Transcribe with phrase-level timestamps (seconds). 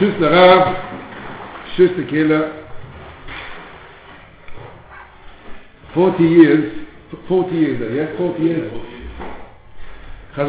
[0.00, 0.76] Rav,
[1.76, 2.50] Schuss der Killer,
[5.94, 6.72] 40 years,
[7.28, 8.72] 40 years, yes, 40 years.
[10.36, 10.40] A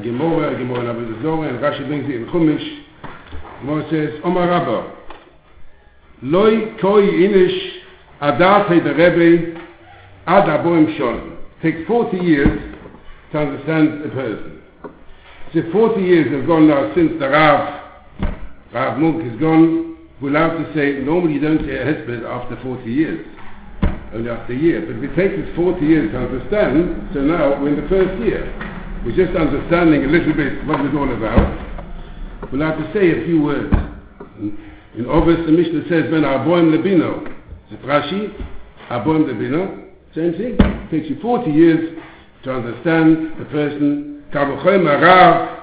[0.00, 2.82] Gemora, a Gemora, and Rashi brings it in Chumash,
[3.62, 4.92] Gemora says, Omar Rabba,
[6.22, 7.80] Loi koi inish
[8.20, 9.58] adat hey the Rebbe
[10.26, 11.38] ad aboim shon.
[11.62, 12.76] Takes 40 years
[13.32, 14.59] to understand a person.
[15.52, 17.82] So 40 years have gone now since the Rav,
[18.72, 19.96] Rav Munk is gone.
[20.22, 23.26] We're allowed to say, normally you don't say a hesped after 40 years.
[24.14, 24.86] Only after a year.
[24.86, 28.14] But if it takes us 40 years to understand, so now we're in the first
[28.22, 28.46] year.
[29.04, 32.52] We're just understanding a little bit what it's all about.
[32.52, 33.72] We'll have to say a few words.
[34.38, 37.26] In Ovis, the Mishnah says, Ben Arboim Lebino.
[37.70, 38.30] It's Rashi,
[38.90, 39.86] Arboim Lebino.
[40.14, 40.56] Same thing.
[40.58, 41.98] It takes you 40 years
[42.44, 44.09] to understand the person.
[44.32, 45.60] Kavochem Arav,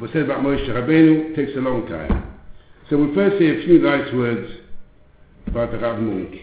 [0.00, 2.32] was said about Moshe Rabbeinu, takes a long time.
[2.88, 4.50] So we'll first say a few nice words
[5.46, 6.34] about the Rav Munk.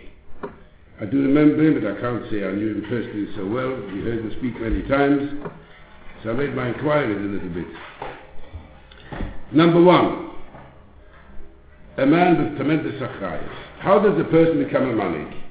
[1.01, 3.71] I do remember him, but I can't say I knew him personally so well.
[3.91, 5.49] You heard him speak many times.
[6.23, 7.67] So I made my inquiries a little bit.
[9.51, 10.29] Number one,
[11.97, 13.49] a man with tremendous achrayas.
[13.79, 15.41] How does a person become a manhig?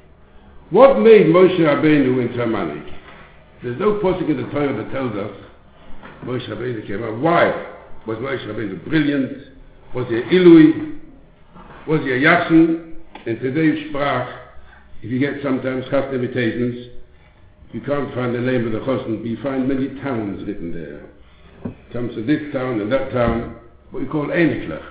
[0.71, 2.93] What made Moshe Rabbeinu into a manhig?
[3.63, 5.44] There's no posting in the Torah that tells us
[6.25, 7.19] Moshe Rabbeinu came out.
[7.21, 7.51] Why?
[8.07, 9.33] Was Moshe Rabbeinu brilliant?
[9.95, 10.99] Was he Ilui?
[11.87, 12.95] Was he a Yachsin?
[13.27, 14.41] In today's sprach,
[15.03, 16.91] if you get sometimes chast invitations,
[17.73, 21.11] you can't find the name of the chosn, but you find many towns written there.
[21.93, 23.57] Comes to this town and that town,
[23.91, 24.85] what we call Einiklach.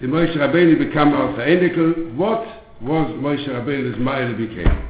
[0.00, 2.14] The Moshe Rabbeinu become also Einikl.
[2.14, 2.46] What
[2.80, 4.88] was Moshe Rabbeinu's Ma'il became?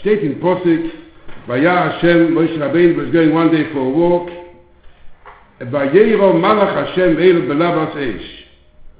[0.00, 0.90] Steht in Posik,
[1.46, 4.28] Vaya Hashem, Moshe Rabbeinu was going one day for a walk.
[5.60, 8.28] Vayero Malach Hashem Eilu Belavas Eish,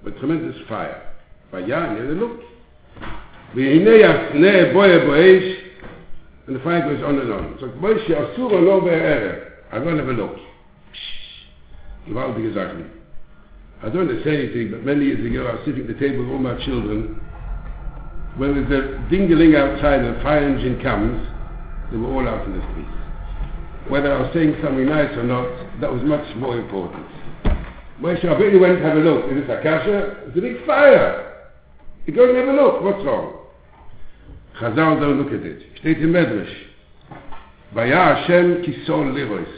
[0.05, 1.15] With tremendous fire.
[1.51, 2.41] Vaya, and he had a look.
[3.55, 5.57] Vihine Yasne Boye Boesh.
[6.47, 7.57] And the fire goes on and on.
[7.61, 9.63] So Moshe Asura Lo be'er.
[9.73, 10.37] I'm going to have a look.
[12.09, 12.91] Gewaltige Sachen.
[13.83, 15.95] I don't want to say anything, but many years ago I was sitting at the
[15.95, 17.19] table with all my children.
[18.37, 21.27] When there's a dingaling outside, a fire engine comes,
[21.91, 23.01] they were all out in the streets.
[23.89, 25.49] Whether I was saying something nice or not,
[25.81, 27.07] that was much more important.
[28.01, 29.27] Moshe Rabbeinu went to have a look.
[29.31, 30.29] Is this Akasha?
[30.29, 31.49] It's a big fire.
[32.07, 32.83] He goes and have a look.
[32.83, 33.39] What's wrong?
[34.61, 35.63] Chazal don't look at it.
[35.81, 36.55] Steht im Medrash.
[37.75, 39.49] Vaya Hashem kisol lirois.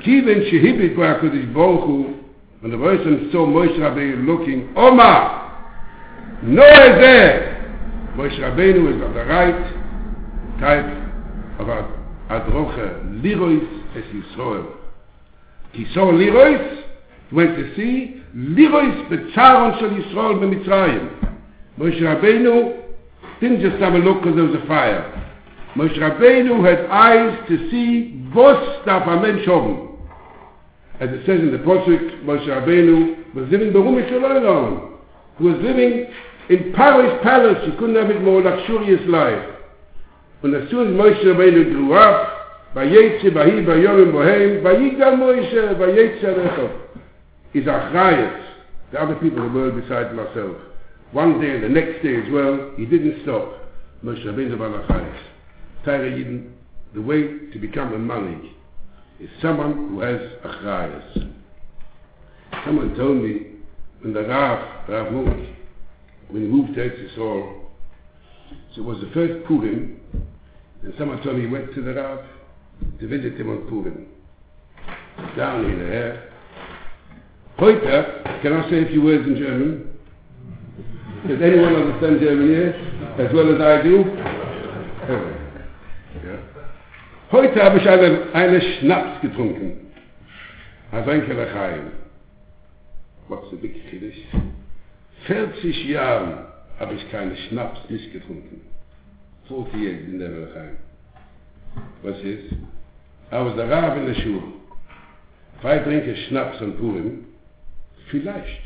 [0.00, 2.14] Kiven shehibit bo HaKadosh Baruch Hu,
[2.60, 5.36] when the person saw Moshe Rabbeinu looking, Oma!
[6.42, 8.12] No there!
[8.16, 11.09] Moshe Rabbeinu is on the right type
[11.60, 12.00] of
[12.30, 13.62] Adrocha lirois
[13.96, 14.66] es Yisroel.
[15.74, 16.84] Kisol lirois,
[17.32, 21.34] went to see, lirois betzaron shel Yisroel b'Mitzrayim.
[21.78, 22.82] Moshe Rabbeinu
[23.40, 25.16] didn't just have a look because there was a fire.
[25.76, 29.88] Moshe Rabbeinu had eyes to see was darf ein Mensch haben.
[31.00, 34.98] As it says in the Posuk, Moshe Rabbeinu was living Berum Shalom.
[35.38, 36.06] He was living
[36.48, 37.58] in Paris Palace.
[37.64, 39.59] He couldn't have it more luxurious life.
[40.42, 46.80] Soon as Moshe Rabbeinu grew up, Vayetze, Vahi, Vayorim, Bohem, Vayigal Moshe, Vayetze Alecho.
[47.52, 48.46] He's Achrayas,
[48.90, 50.56] the other people in the world besides myself.
[51.12, 53.52] One day and the next day as well, he didn't stop.
[54.02, 55.18] Moshe Rabbeinu Balachayas.
[55.84, 56.52] Tyra Yidin,
[56.94, 58.50] the way to become a manhig
[59.20, 61.32] is someone who has a achrayas.
[62.64, 63.46] Someone told me
[64.00, 65.48] when the Rav, Rav Munk,
[66.28, 67.59] when he moved to Eretz Yisrael,
[68.74, 70.00] so it was the first Purim,
[70.82, 72.20] and someone told me he went to the Rav
[73.00, 74.06] to visit him on Purim.
[75.36, 76.30] Down in there.
[77.58, 79.98] Heute, can I say a few words in German?
[81.28, 82.74] Does anyone understand German here?
[83.18, 84.04] As well as I do?
[87.30, 89.92] Heute habe ich einen, einen Schnaps getrunken.
[90.90, 91.92] Ein Kelachayim.
[93.28, 94.16] What's the big Kiddush?
[95.26, 96.46] 40 Jahren
[96.80, 98.62] habe ich keinen Schnaps nicht getrunken.
[99.50, 100.76] 40 years in der Kelachayim.
[102.04, 102.54] Was ist?
[103.32, 104.42] Was the Rav in the Shul.
[105.58, 107.26] If I drink a Schnaps on Purim,
[108.10, 108.62] vielleicht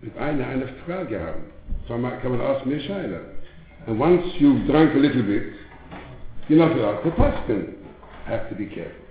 [0.00, 1.42] wird einer eine Frage haben.
[1.88, 3.20] So kann man ask me a Shaila.
[3.88, 5.52] And once you've drunk a little bit,
[6.48, 7.74] you're not allowed to pass them.
[8.26, 9.04] Have to be careful.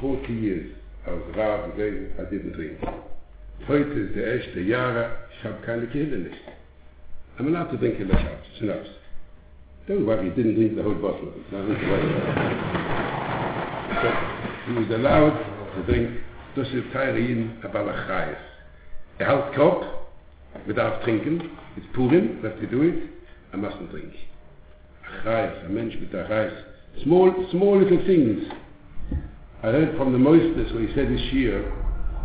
[0.00, 0.72] 40 years
[1.06, 2.78] I was Rav gewesen, I didn't drink.
[3.68, 6.36] Heute ist der erste Jahre, ich habe keine Kinder nicht.
[7.38, 9.05] I'm allowed to drink in the shops,
[9.88, 11.32] Don't worry, he didn't drink the whole bottle.
[11.50, 11.56] To
[14.66, 15.38] he was allowed
[15.76, 16.20] to drink
[16.56, 17.68] ist Teire Jiden, a
[19.54, 19.86] Kopf,
[20.64, 23.10] wir darf trinken, it's Purim, let's do it,
[23.52, 24.12] I mustn't drink.
[25.22, 26.52] Achayes, a Mensch mit Achayes.
[27.02, 28.42] Small, small little things.
[29.62, 31.72] I heard from the Moisters where he said his year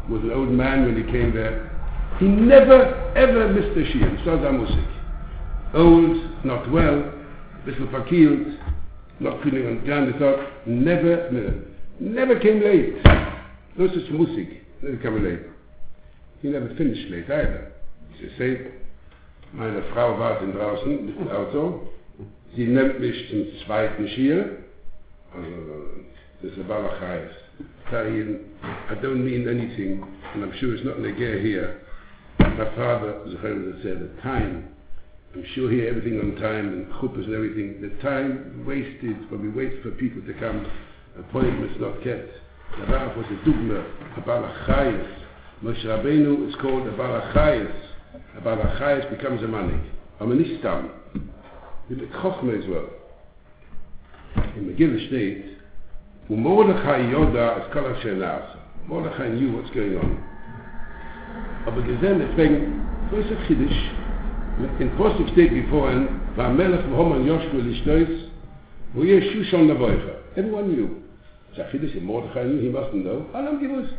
[0.09, 1.69] was an old man when he came there.
[2.19, 4.17] He never, ever missed a shir.
[4.25, 4.87] So da Musik.
[5.73, 7.20] Old, not well,
[7.65, 8.47] bisschen verkehlt,
[9.19, 11.53] not feeling on ground, thought, never, never,
[11.99, 12.95] never came late.
[13.77, 15.45] Das ist Musik, never came late.
[16.41, 17.71] He never finished late either.
[18.19, 18.71] Sie sagt,
[19.53, 21.89] meine Frau wartet draußen mit dem Auto,
[22.55, 24.57] sie nimmt mich zum zweiten Schir,
[25.33, 25.47] also
[26.41, 27.31] das ist Balachayes.
[27.89, 28.39] Tahin,
[28.89, 30.03] I don't mean anything,
[30.33, 31.81] and I'm sure it's not Negeh here.
[32.39, 34.70] My father, the time,
[35.33, 39.49] I'm sure here everything on time, and chuppahs and everything, the time wasted when we
[39.49, 40.69] wait for people to come,
[41.17, 42.29] appointments not kept.
[42.77, 43.85] The Rav was a dugma,
[44.17, 45.19] a Balachayes.
[45.63, 47.73] Moshe Rabbeinu is called a Balachayes.
[48.37, 49.81] A Balachayes becomes a manik.
[50.19, 50.89] I'm an Istam.
[51.89, 52.89] With the Chochmah as well.
[54.57, 55.45] In Megillah state,
[56.29, 58.57] ומרדכי ידע את כל אשר נעשה.
[58.89, 60.17] Mordechai knew what's going on.
[61.65, 63.91] Aber gesehen, deswegen, so ist ein Chiddisch,
[64.79, 68.09] in Prostik steht wie vorhin, war ein Melech von Homan Joschko in Lichtoiz,
[68.93, 70.15] wo ihr Schuh schon der Beuche.
[70.35, 70.89] Everyone knew.
[71.51, 73.25] Ich sage, Friedrich, im Mordechai knew, he must know.
[73.33, 73.93] Alle haben gewusst.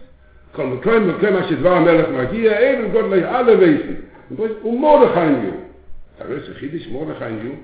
[0.53, 2.53] Komm, wir können, wir können, als ich war ein Melech hier,
[2.91, 3.97] gleich alle wissen.
[4.31, 5.53] Und wo ist, um Mordechai knew.
[6.19, 7.57] Da wirst du, Friedrich, Mordechai knew.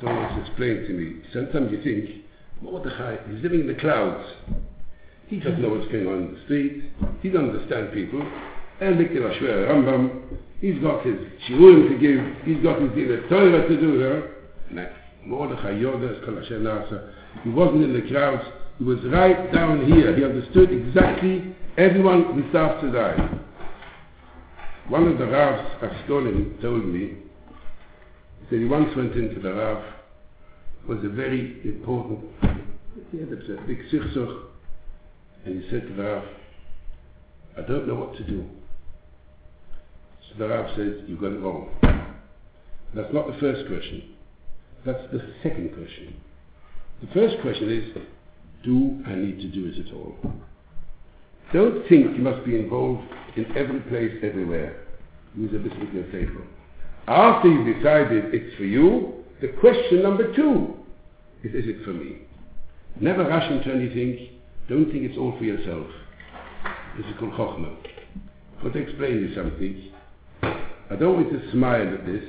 [0.00, 2.22] So has explained to me, sometimes you think,
[2.62, 4.24] Mordechai is living in the clouds.
[5.26, 6.84] He doesn't know what's going on in the street.
[7.20, 8.22] He doesn't understand people.
[8.80, 10.10] Er liegt in der Schwere Rambam.
[10.60, 11.16] He's got his
[11.48, 12.46] shiurim to give.
[12.46, 14.34] He's got his Dina Torah to do there.
[14.70, 14.88] No.
[15.24, 17.12] Mordechai Yoda is Kol Nasa.
[17.44, 18.44] He wasn't in the crowds.
[18.78, 20.16] He was right down here.
[20.16, 23.38] He understood exactly everyone who starts to die.
[24.88, 27.08] One of the Ravs of Stolim told me,
[28.40, 29.84] he said he once went into the Rav
[30.82, 32.20] It was a very important,
[33.12, 34.44] he had a big sichsuch,
[35.44, 36.24] and he said to the Rav,
[37.58, 38.48] I don't know what to do.
[40.28, 41.68] So the Rav said, you got it wrong.
[42.94, 44.14] That's not the first question.
[44.84, 46.14] That's the second question.
[47.00, 48.02] The first question is,
[48.64, 50.16] do I need to do it at all?
[51.52, 54.84] Don't think you must be involved in every place, everywhere.
[55.36, 56.46] Use a bit of your.
[57.06, 60.74] After you've decided it's for you, the question number two
[61.42, 62.18] is, is it for me?
[63.00, 64.28] Never rush into anything.
[64.68, 65.86] Don't think it's all for yourself.
[66.96, 67.76] This is called chokhmah.
[68.62, 69.87] Want to explain you something.
[70.90, 72.24] I don't want to smile at this,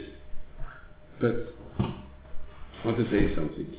[1.21, 3.73] but I want to say something.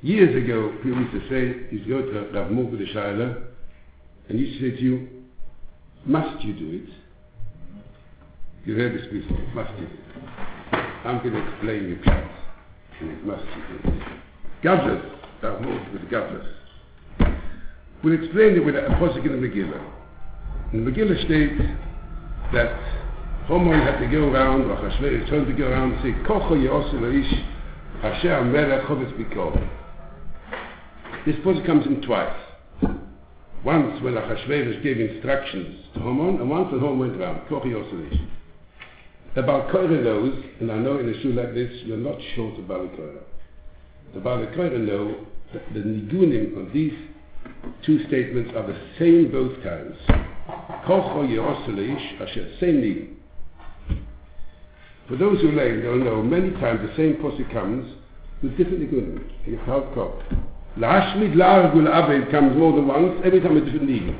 [0.00, 3.42] Years ago, people used to say, you go to Rav the Shaila,
[4.30, 5.08] and he said to you,
[6.06, 6.90] must you do it?
[8.64, 10.00] You heard this before, must you do it?
[11.04, 12.30] I'm going to explain you pshat,
[13.00, 14.02] and it must you do it.
[14.62, 15.02] Gadlus,
[15.42, 16.46] Rav Mugh with Gadlus.
[18.02, 19.92] We'll explain it with a posik in the Megillah.
[20.72, 21.60] In the Megillah states
[22.54, 22.99] that
[23.50, 27.00] Haman had to go around, or Hashverosh told to go around and say, Kocho Yosu
[27.00, 27.34] Leish,
[28.00, 29.68] Asher Melech Chovetz.
[31.26, 32.32] This posik comes in twice.
[33.64, 38.08] Once when Achashverosh gave instructions to Haman, and once when Haman went around, Kocho Yosu
[38.08, 38.20] Leish.
[39.34, 42.66] The Balkoira knows, and I know in a shoe like this, you're not short of
[42.66, 43.18] Balkoira.
[44.14, 46.94] The Balkoira know that the nigunim of these
[47.84, 49.96] two statements are the same both times.
[50.86, 53.16] Kocho Yeroselish, Asher, same name.
[55.10, 57.84] For those who lay, they'll know many times the same posse comes
[58.44, 59.18] with different nigunim.
[59.42, 60.22] Yichal Kop.
[60.76, 64.16] Lashmid Largul Abed comes more than once, every time a different name.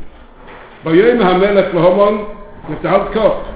[0.85, 3.47] Bayom HaMelech have to halt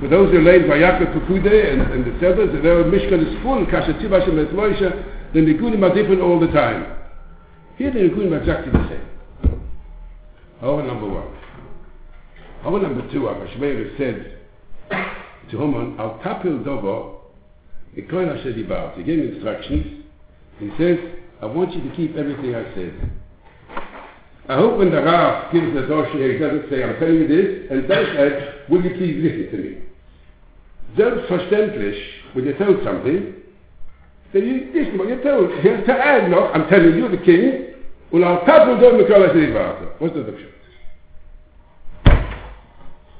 [0.00, 3.66] For those who lay by Yaakov Pekude and, and the Sebbers, their Mishkan is full,
[3.66, 6.86] Kasha Tzibashim et Moshe, the nigunim are different all the time.
[7.78, 9.60] Here the Nigunim are exactly the same.
[10.60, 11.36] However, number one.
[12.62, 14.33] However, number two, Achashverosh said
[15.50, 17.20] to Haman, Al tapil dovo,
[17.96, 18.96] Ikoin Asher Dibar.
[18.96, 20.04] He gave me instructions.
[20.58, 20.98] He says,
[21.42, 23.10] I want you to keep everything I said.
[24.48, 27.70] I hope when the Rav gives the Dosh he doesn't say, I'm telling you this,
[27.70, 29.78] and then said, will you please listen to me?
[30.96, 31.98] Selbstverständlich,
[32.34, 33.34] when you're told something,
[34.32, 35.50] then you listen what you're told.
[35.60, 37.74] Here's to add, no, I'm telling you, the king,
[38.12, 39.98] und al tapel do mikol Asher Dibar.
[39.98, 40.50] What's the pshat?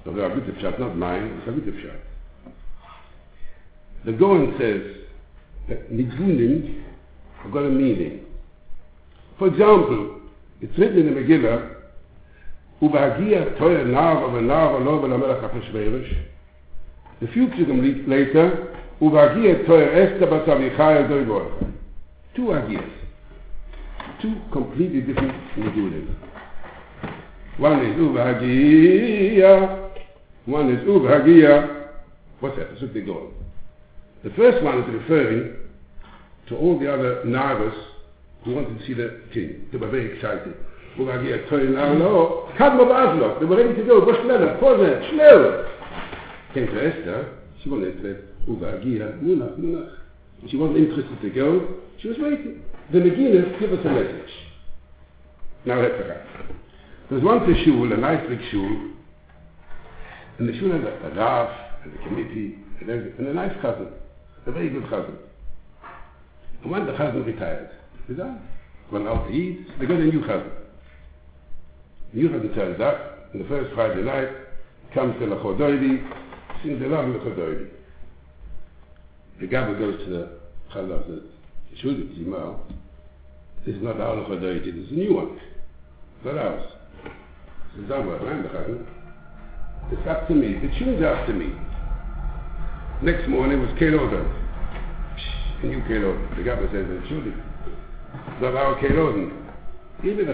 [0.05, 2.14] So there are good pshat, not mine, it's a good pshat.
[4.05, 4.83] The Goan says
[5.69, 6.83] that nigunim
[7.43, 8.27] have got a meaning.
[9.39, 10.21] For example,
[10.61, 11.75] it's written in the Megillah
[12.83, 16.15] ובהגיע תויר נער ונער ולא ולמלך אחשוורוש.
[17.23, 18.49] A few psukim later,
[19.03, 21.53] ובהגיע תויר אסתר בת אביחי אל דוי בורך.
[22.37, 22.91] Two Agiyas.
[24.21, 26.07] Two completely different Nigulim.
[27.59, 29.91] One is Ubahagiya,
[30.47, 31.87] one is Ubahagiya.
[32.41, 32.71] What's that?
[32.71, 33.44] That's what they're going.
[34.25, 35.57] The first one is referring
[36.49, 37.75] to all the other Nagas
[38.45, 39.69] who wanted to see the king.
[39.71, 40.55] They were very excited.
[42.87, 43.37] Baslo.
[43.37, 44.01] Oh, they were ready to go.
[44.05, 44.59] Go schneller.
[44.61, 45.11] Pause.
[45.11, 45.67] Schnell.
[46.55, 47.39] Came to Esther.
[47.63, 48.23] She wanted to
[49.59, 49.97] Munach.
[50.49, 51.75] She wasn't interested to go.
[52.01, 52.63] She was waiting.
[52.93, 54.31] The McGinnis give us a message.
[55.65, 56.21] Now let's go.
[57.11, 58.91] There's one a shul, a nice big shul,
[60.39, 61.51] and the shul had a, a Rav,
[61.85, 63.91] and a committee, and, and a nice Chazan,
[64.47, 65.17] a very good cousin.
[66.63, 67.71] And when the cousin retired,
[68.07, 68.41] he died.
[68.93, 70.51] Went out to eat, they got a new cousin.
[72.13, 74.29] The new cousin turns up, and the first Friday night,
[74.93, 76.07] comes to the Chodoidi,
[76.63, 77.69] sings the love of the Chodoidi.
[79.41, 80.29] The Gabba goes to the
[80.73, 82.59] Chazal and says, Shul Tzimah,
[83.67, 85.41] this is not our Chodoidi, this is a new one.
[86.17, 86.71] It's not ours.
[87.81, 88.87] Zamba, I'm the Chazal.
[89.91, 90.55] It's up to me.
[90.55, 91.53] The tune's up to me.
[93.03, 94.25] Next morning was Kelodan.
[95.63, 96.37] And you Kelodan.
[96.37, 99.45] The Gabba says, it's our Kelodan.
[100.03, 100.33] Give me the.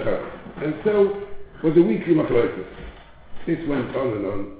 [0.63, 1.23] And so
[1.65, 2.67] was a weekly Machloikus.
[3.47, 4.57] This went on and on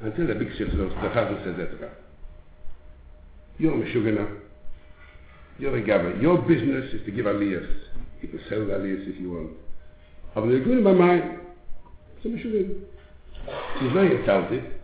[0.00, 1.92] until the big ship the Chazan says, about.
[3.58, 4.40] You're Meshugana.
[5.58, 6.20] You're a Gabba.
[6.20, 7.68] Your business is to give aliyahs.
[8.20, 9.50] You can sell aliyahs if you want.
[10.34, 11.38] Aber the good in my mind,
[12.24, 12.74] a Meshugana.
[13.80, 14.80] He's very insulted.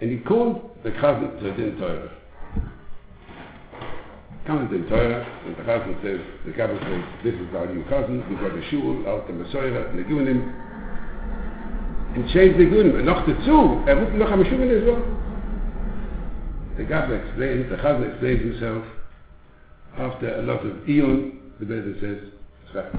[0.00, 2.10] And he called the Chazan to the Torah.
[4.46, 8.26] Comes the Torah, and the Chazan says, the Gabba says, this is our new Chazan,
[8.30, 10.40] we've got a shul, out the Messiah, and the Gunim.
[12.14, 12.96] And changed the Gunim.
[12.96, 15.04] And noch dazu, er ruft noch am Meshugana as well.
[16.78, 18.84] The Gabba explains, the Chazan explains himself
[19.98, 22.92] after a lot of eon, the Bezin says,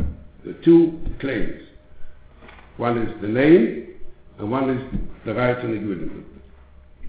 [0.46, 1.64] the two claims.
[2.78, 3.96] One is the name,
[4.38, 6.26] and one is the right to Nigunim.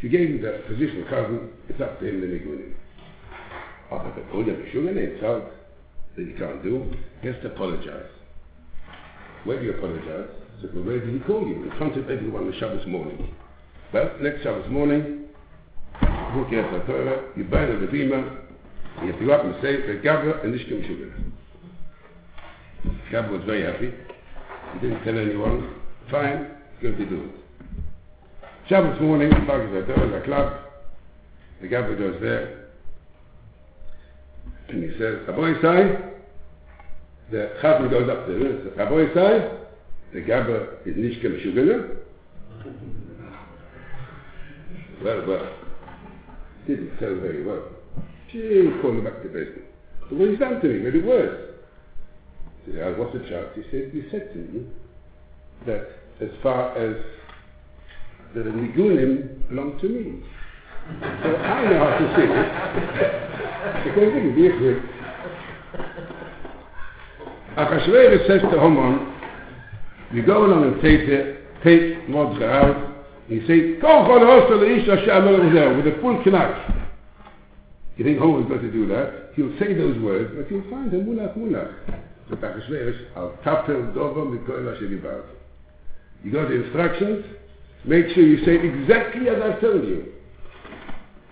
[0.02, 2.72] If you gave him the position of Chazan, it's up to him, the Nigunim.
[3.92, 5.44] Oh, but the Oda Meshugan insult
[6.16, 8.10] that he can't do, he has to apologize.
[9.44, 10.26] Where do you apologize?
[10.60, 11.62] So, well, where did he call you?
[11.62, 13.32] In front of everyone on Shabbos morning.
[13.92, 15.26] Well, next Shabbos morning,
[16.00, 18.38] book yes the Torah, you burn the bima,
[19.04, 21.14] you to go up and say, the Gabra and Ishkim Sugar.
[23.12, 23.94] Gabra was very happy.
[24.74, 25.76] He didn't tell anyone.
[26.10, 26.50] Fine,
[26.82, 27.41] going to do it.
[28.68, 30.52] Shabbos morning, Park is the Torah, the club.
[31.60, 32.68] The Gabra goes there.
[34.68, 36.10] And he says, Aboy Sai,
[37.30, 39.58] the Chazan goes up there and says, Sai,
[40.12, 41.96] the Gabra is Nishkim Sugar.
[45.02, 45.54] Well, well,
[46.68, 47.64] didn't sell very well.
[48.30, 49.66] Gee, call him back to business.
[50.08, 51.50] But what he's done to me made it worse.
[52.64, 53.48] He said, what's the charge?
[53.56, 54.66] He said, you said to me
[55.66, 55.88] that
[56.20, 56.96] as far as
[58.34, 60.22] the Nigunim belong to me.
[61.22, 62.48] So I know how to sing it.
[63.86, 64.92] it can be a quick.
[67.56, 69.12] Achashverosh says to Haman,
[70.12, 75.06] you go along and take the, take Mordechai out, he say, Koch on Hosta Leisha
[75.06, 76.88] Shamel with a full knack.
[77.96, 79.32] You think Homer's got to do that?
[79.36, 81.72] He'll say those words, but you'll find a mulach mulach.
[82.30, 85.32] So Tachashverosh, al tapel dovam mikoil ha
[86.24, 87.24] You got the instructions,
[87.84, 90.12] make sure you say exactly as I've told you.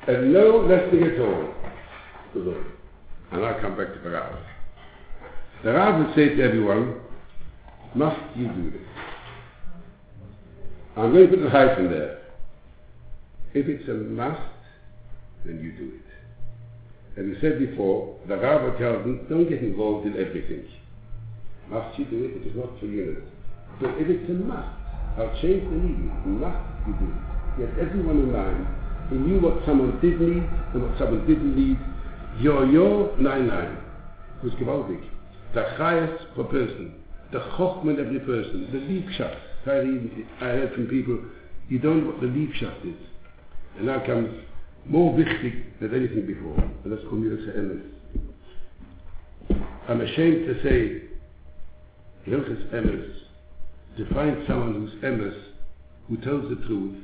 [0.06, 1.54] And no lessening at all.
[3.32, 4.32] And I'll come back to the Rav.
[5.62, 7.00] The Rav would say to everyone,
[7.94, 8.80] must you do this?
[10.96, 12.18] I'm going to put a hyphen there.
[13.52, 14.40] If it's a must,
[15.44, 17.20] then you do it.
[17.20, 20.64] As we said before, the Rabbi tells them, don't get involved in everything.
[21.68, 22.42] Must you do it?
[22.42, 23.22] It is not for you.
[23.80, 24.79] But if it's a must,
[25.18, 26.12] I'll change the meaning.
[26.40, 27.30] Must you do it?
[27.58, 28.66] Get everyone in mind.
[29.10, 31.78] He knew what someone did need and what someone didn't need.
[32.38, 33.76] Yo yo nine nine.
[34.42, 34.54] It was.
[35.54, 36.94] The highest per person.
[37.32, 38.68] The chokhmah of every person.
[38.72, 39.40] The liebschaft.
[39.66, 41.18] I I heard from people,
[41.68, 42.96] you don't know what the leaf shaft is.
[43.76, 44.42] And now comes
[44.86, 46.56] more wichtig than anything before.
[46.84, 47.82] And that's community emes.
[49.88, 51.02] I'm ashamed to say,
[52.26, 53.12] Hilchis emes,
[53.96, 55.34] to find someone who's emes,
[56.08, 56.96] who tells the truth,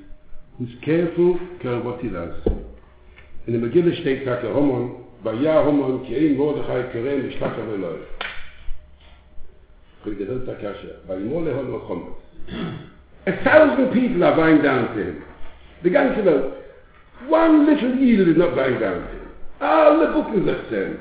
[0.58, 2.34] who's careful about what he does.
[3.46, 8.00] In the Megillah steht, sagt der Homon, Vaya Homon, ki ein Mordechai kerem, mishlach aveloi.
[10.02, 12.14] Kol gedelt akasha, vayimo lehon mochomet.
[13.26, 15.22] A thousand people are bowing down to him.
[15.82, 16.54] The ganze Welt.
[17.28, 19.26] One little Yidel is not bowing down to him.
[19.58, 20.98] Sich zu ihm.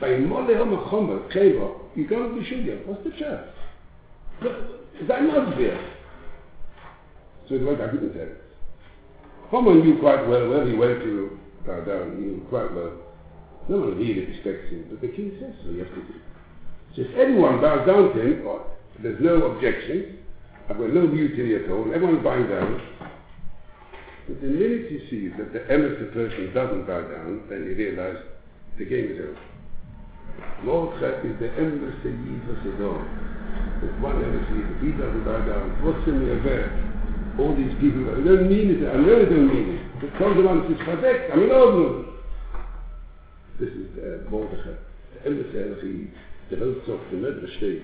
[0.00, 3.46] Bei Molle haben wir Chommer, Kleber, you can't be sure, what's the chance?
[4.40, 5.78] Sein Obvious.
[7.48, 8.38] So it was a good sense.
[9.48, 12.92] Homer knew quite well where he went to bow down, he knew quite well.
[13.68, 16.14] No one really respects him, but the king says so, have to do.
[16.94, 18.64] So if everyone bows down to him, or
[19.02, 20.18] there's no objection,
[20.68, 22.80] I've got no mutiny at all, everyone's bowing down,
[24.28, 28.22] but the minute you see that the eminent person doesn't bow down, then you realize
[28.78, 29.38] the game is over.
[30.62, 33.29] Mordechai is the Yid of.
[33.82, 36.68] Und man hat es hier, die da, die da, die da, trotzdem mir wer,
[37.38, 40.00] all these people, I don't mean it, I know it don't mean it.
[40.02, 42.04] The consonant is perfect, I'm in Ordnung.
[43.58, 44.76] This is uh, the Mordecher.
[45.14, 45.80] The Emberseher,
[46.50, 47.82] the Weltzog, the Medrash steht,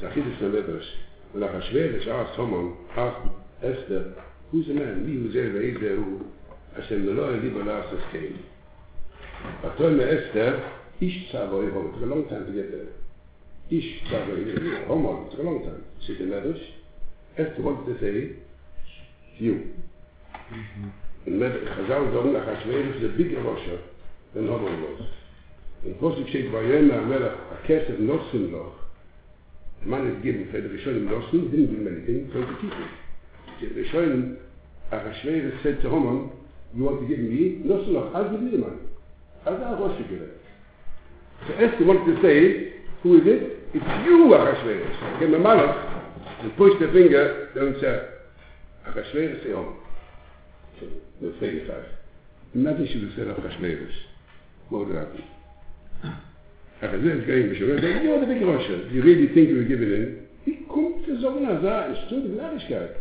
[0.00, 0.88] the Achidus the Medrash,
[1.32, 3.28] and the Hashverish asked someone, asked
[3.62, 4.14] Esther,
[4.50, 6.26] who's the man, me, who's ever, is there, who,
[6.74, 8.34] Hashem, the Lord, the Lord, the Lord, the Lord,
[9.78, 10.46] the Lord, the
[11.46, 13.03] Lord, the Lord, the the the the the the
[13.70, 15.72] Ich sage Ihnen, wie ein Homo, das ist ein Langsam.
[16.06, 16.72] Sieht ihr nicht durch?
[17.36, 18.36] Erst wollte ich das sehen.
[19.38, 19.50] Sie.
[21.26, 23.78] Und mit der Chazal sagen, nach der Schwere, das ist ein bisschen Röscher,
[24.34, 25.06] wenn Homo los.
[25.84, 28.74] Und was ich sehe, bei Jena, mit der Käse im Nossen noch,
[29.80, 32.34] der Mann ist geben, für die Rischöne im Nossen, die sind die Menschen, die sind
[32.34, 32.84] die Tiefen.
[33.60, 34.36] Die Rischöne,
[34.90, 36.30] nach der Schwere, Homo,
[36.74, 37.14] die
[43.04, 43.68] who is it?
[43.74, 45.20] It's you, Achashverosh.
[45.20, 48.00] Give him a Malach, and push the finger, don't say,
[48.88, 49.76] Achashverosh, say Haman.
[50.80, 50.86] So,
[51.20, 51.84] the finger five.
[52.54, 53.92] Imagine she would said Achashverosh.
[54.70, 55.22] What would happen?
[56.82, 58.88] Achashverosh going to Shurah, they you're the big Russia.
[58.90, 60.26] You really think you were giving in?
[60.46, 61.92] Wie kommt zu so einer Sache?
[61.92, 62.96] Es tut die Gleichkeit.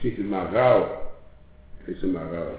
[0.00, 1.12] Steht in Marau.
[1.86, 2.58] Ist in Marau.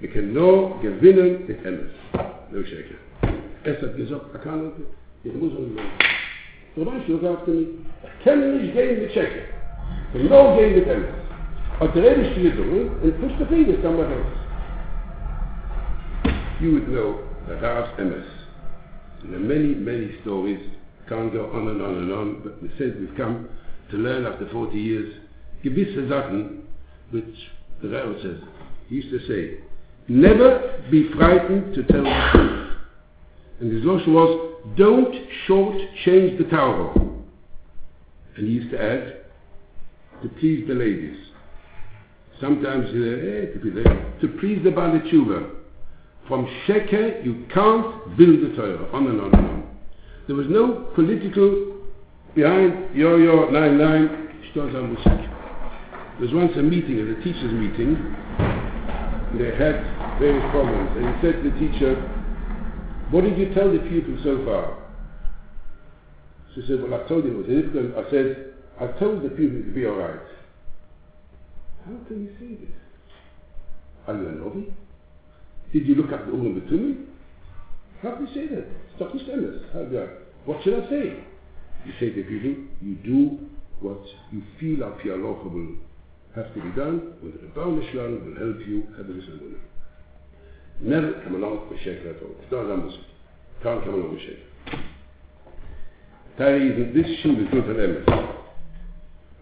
[0.00, 1.90] Wir können nur gewinnen mit Emmes.
[2.52, 2.94] No shaker.
[3.66, 4.76] Es hat gesagt, er kann nicht,
[5.24, 5.82] ich muss auch nicht.
[6.76, 9.42] Der Mensch sagte mir, ich kann nicht gehen mit Shaker.
[10.14, 11.08] Ich kann gehen mit Emmes.
[11.80, 14.32] Und der Rede steht durch, und pusht der Finger, kann man raus.
[16.60, 18.24] You would know that Rav's Emmes.
[19.24, 20.60] And there are many, many stories,
[21.08, 23.48] can't go on and on and on, but we said we've come
[23.90, 25.12] to learn after 40 years
[25.64, 26.62] gewisse Sachen,
[27.10, 27.50] which
[27.82, 28.38] the Rebbe says.
[28.88, 29.58] He used to say,
[30.06, 32.65] never be frightened to tell the truth.
[33.60, 35.14] And his notion was, don't
[35.46, 36.92] short change the Torah.
[38.36, 39.16] And he used to add,
[40.22, 41.16] to please the ladies.
[42.40, 43.84] Sometimes, eh, to, please,
[44.20, 45.00] to please the Bali
[46.28, 49.76] From Sheker, you can't build the Torah, on and on and on.
[50.26, 51.76] There was no political
[52.34, 55.30] behind Yo-Yo 99 Stolzer Musik.
[56.18, 57.96] There was once a meeting, at a teacher's meeting,
[59.38, 59.80] they had
[60.18, 62.15] various problems, and he said to the teacher,
[63.10, 64.78] what did you tell the pupils so far?
[66.54, 68.06] She said, well, I told you it was difficult.
[68.06, 70.20] I said, I told the pupils to be all right.
[71.84, 72.74] How can you say this?
[74.06, 74.74] Are you a Novi?
[75.72, 77.04] Did you look up the Ulam Betumi?
[78.02, 78.66] How can you say that?
[78.96, 79.64] Stop the standards.
[80.44, 81.24] What should I say?
[81.84, 83.38] You say to people, you do
[83.80, 84.00] what
[84.32, 85.76] you feel your local will
[86.34, 89.56] have to be done, with the Rebbe Mishlan will help you have a listen
[90.80, 92.36] Never come along with Sheikh at all.
[92.42, 92.92] It's not a.
[93.62, 94.38] Can't come along with Sheikh.
[96.36, 98.04] Tari is this shoe is good for them.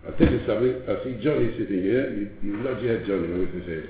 [0.06, 0.82] I'll tell you something.
[0.86, 2.12] I see Johnny sitting here.
[2.14, 3.88] You, you nod your head, Johnny, when we say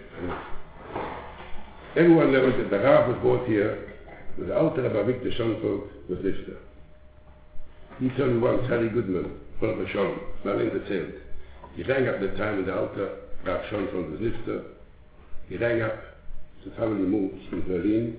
[1.97, 3.93] Everyone knows that the Rav was brought here
[4.39, 6.57] with the altar Rabbi Victor Schoenfeld was Lifter.
[8.01, 11.15] He told me once, Harry Goodman, von der Schaum, mal in erzählt.
[11.77, 14.63] He rang up the time when the Alter Rav Schoenfeld was Lifter.
[15.49, 16.14] He rang up
[16.65, 18.17] zu haben die Mut in Berlin.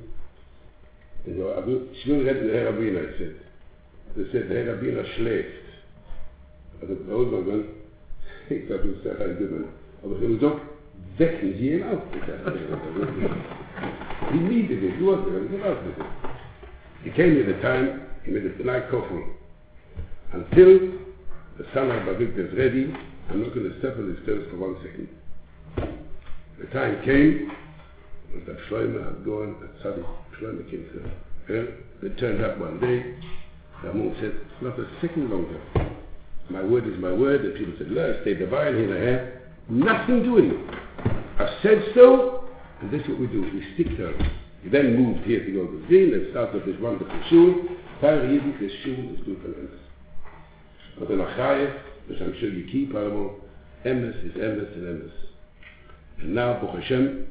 [1.26, 3.36] Und so, aber schwer redet der Herr Rabbiner, ich sehe.
[4.16, 5.66] Das ist der Herr Rabbiner schläft.
[6.82, 7.64] Also, bei uns war man,
[8.50, 9.66] ich sage, ich sage, ich sage,
[10.04, 10.62] aber ich habe gesagt,
[11.18, 12.58] wecken Sie ihn auf, ich sage,
[14.34, 15.80] Die Miete, die du hast, die du hast,
[17.16, 18.86] came du hast, time came in the time,
[20.34, 20.92] Until
[21.58, 22.94] the son of Babik is ready,
[23.30, 25.08] I'm not going to step on his toes for one second.
[26.60, 27.52] The time came,
[28.70, 30.02] Shlomo had gone, that Sadi
[30.40, 31.68] Shlomo came to her.
[32.02, 33.16] They turned up one day.
[33.84, 35.60] The Munk said, not a second longer.
[36.50, 37.44] My word is my word.
[37.44, 39.42] The people said, no, stay divine here and there.
[39.70, 40.70] Nothing doing.
[41.40, 42.46] I've said so,
[42.82, 43.42] and this is what we do.
[43.42, 44.32] We stick to it.
[44.64, 47.56] We then moved here to go to Zin and started this wonderful shul.
[48.02, 49.80] Tare Yiddish, this shul is doing tremendous.
[50.98, 53.42] But the Nachayev, which I'm sure you keep, Paramo,
[53.86, 55.12] Emes is Emes and Emes.
[56.20, 57.28] And now, Baruch Hashem,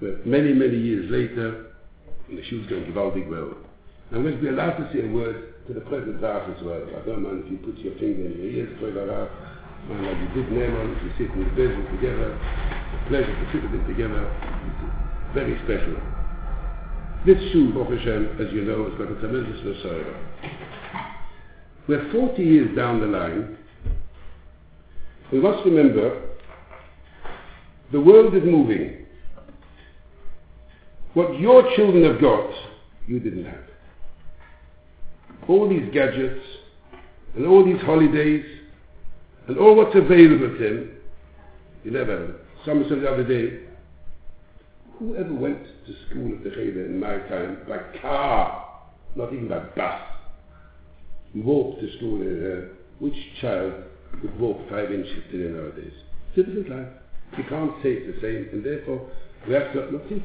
[0.00, 1.72] many, many years later,
[2.28, 3.54] and the shul's going gewaltig well.
[4.12, 6.82] I'm going to be allowed to say a word to the present Rav as well.
[6.94, 9.28] I don't mind if you put your finger in your ears for the Rav.
[9.88, 12.34] Man, like you did Naaman, we sit in the business together.
[12.34, 14.22] It's a pleasure to sit with them together.
[14.22, 15.98] It's very special.
[17.26, 20.14] This shul, Baruch Hashem, as you know, has got a tremendous Messiah.
[21.88, 23.58] We're 40 years down the line.
[25.32, 26.22] We must remember
[27.92, 29.05] the world is moving.
[31.16, 32.50] What your children have got,
[33.06, 33.64] you didn't have.
[35.48, 36.44] All these gadgets,
[37.34, 38.44] and all these holidays,
[39.48, 40.90] and all what's available to him,
[41.84, 42.34] you never had.
[42.66, 43.60] Someone said the other day,
[44.98, 48.82] whoever went to school at the Cheder in my time by car,
[49.14, 50.02] not even by bus,
[51.34, 53.72] walked to school in uh, which child
[54.22, 55.94] would walk five inches today nowadays?
[56.34, 56.92] It's a different life.
[57.38, 59.10] You can't say it's the same, and therefore
[59.48, 60.22] we have to not say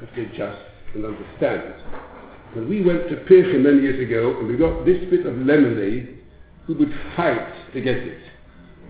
[0.00, 0.62] but to adjust
[0.94, 1.74] and understand.
[2.54, 6.18] When we went to Pirchen many years ago and we got this bit of lemonade,
[6.66, 8.22] we would fight to get it.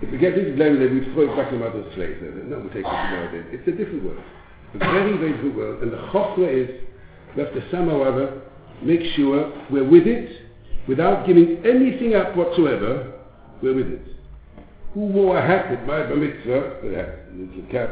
[0.01, 2.23] If we get this lemonade, we'd throw it back in mother's plate.
[2.23, 3.47] No, we take it nowadays.
[3.51, 4.23] It's a different world.
[4.75, 5.83] A very, very different world.
[5.83, 6.71] And the chokmah is
[7.35, 8.43] we have to somehow or other
[8.83, 10.31] make sure we're with it
[10.87, 13.13] without giving anything up whatsoever.
[13.61, 14.07] We're with it.
[14.95, 16.79] Who wore a hat at my bar mitzvah?
[16.83, 17.91] With a cap.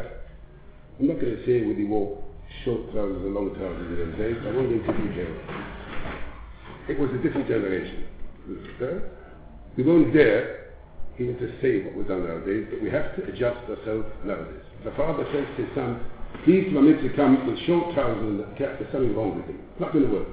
[0.99, 2.23] I'm not going to say whether he wore
[2.65, 4.37] short trousers and long trousers in those days.
[4.43, 5.33] I won't go into detail.
[6.89, 8.07] It was a different generation.
[9.77, 10.75] We won't dare
[11.19, 14.63] even to say what was done nowadays, but we have to adjust ourselves nowadays.
[14.85, 16.05] The father says to his son,
[16.45, 19.59] please my mitzvah come with short trousers and cap, there's something wrong with him.
[19.73, 20.29] It's not going to work.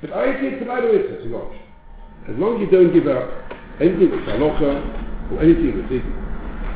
[0.00, 1.52] But I did provide a mitzvah to God.
[2.30, 3.28] As long as you don't give up
[3.80, 6.04] anything with halacha or anything with it,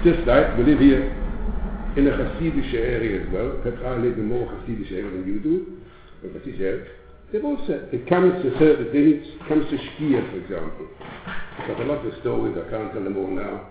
[0.03, 1.22] just like we live here
[1.97, 3.59] in a Hasidic area as well.
[3.63, 5.79] Perhaps I live in more Hasidic area than you do,
[6.23, 6.87] but Hasidic area.
[7.33, 10.87] They've all it comes to certain things, it comes to Shkia, for example.
[11.59, 13.69] I've got a lot of stories, I can't tell them all now.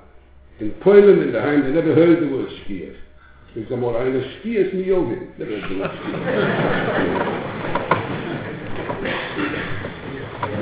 [0.59, 2.95] In Poland, in the Heim, they never heard the word Shkia.
[3.55, 5.17] Ich sag mal, eine Shkia ist mir Yogi.
[5.37, 7.37] Never heard the word Shkia.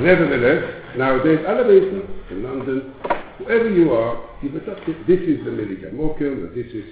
[0.00, 2.94] Nevertheless, nowadays, other places, in London,
[3.38, 6.84] wherever you are, you must have to, this is the Milika Mokum, this is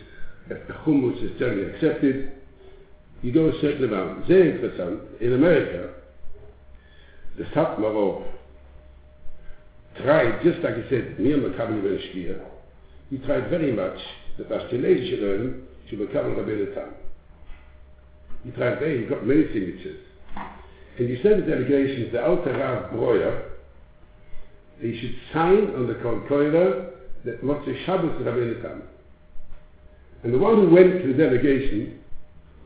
[0.48, 2.32] the hummus is generally accepted.
[3.22, 4.26] You go a certain amount.
[4.26, 5.94] Sehr interessant, in America,
[7.36, 8.24] the Satmarov
[10.02, 12.40] tried, just like I said, mir mekabel ben shkia,
[13.10, 13.98] he tried very much
[14.38, 16.94] that Ashkenazi should learn to become Rabbeinu Tam.
[18.44, 20.00] He tried very, he got many signatures.
[20.98, 23.50] And he sent a delegation to the Alter Rav Breuer,
[24.80, 26.90] he should sign on the Kolkoira
[27.24, 28.82] that Motzei Shabbos Rabbeinu Tam.
[30.22, 32.00] And the one who went to the delegation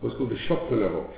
[0.01, 1.11] was called the Schopfenarov.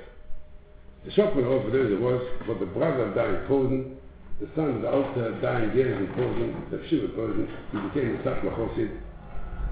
[1.05, 3.97] The Schopfenarov, for those it was, was the brother of Dain Posen,
[4.39, 8.51] the son of the Alter Gerin in Posen, the Shiva Posen, he became the Satmar
[8.57, 8.91] Chosid,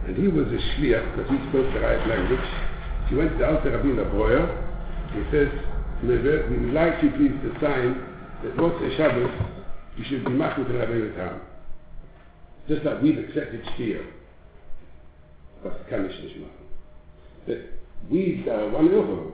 [0.07, 2.47] and he was a Shliach, because he spoke the right language.
[3.09, 4.47] He went to the Alter Rabbeinu Breuer,
[5.11, 5.49] he says,
[6.01, 7.99] we would like you please to sign
[8.43, 9.31] that Motzei Shabbos,
[9.97, 11.41] you should be Machut Rabbeinu Tam.
[12.67, 14.05] Just like we've accepted Shkia.
[15.63, 16.63] Was kann ich nicht machen.
[17.45, 17.57] But
[18.09, 19.33] we, uh, one of them,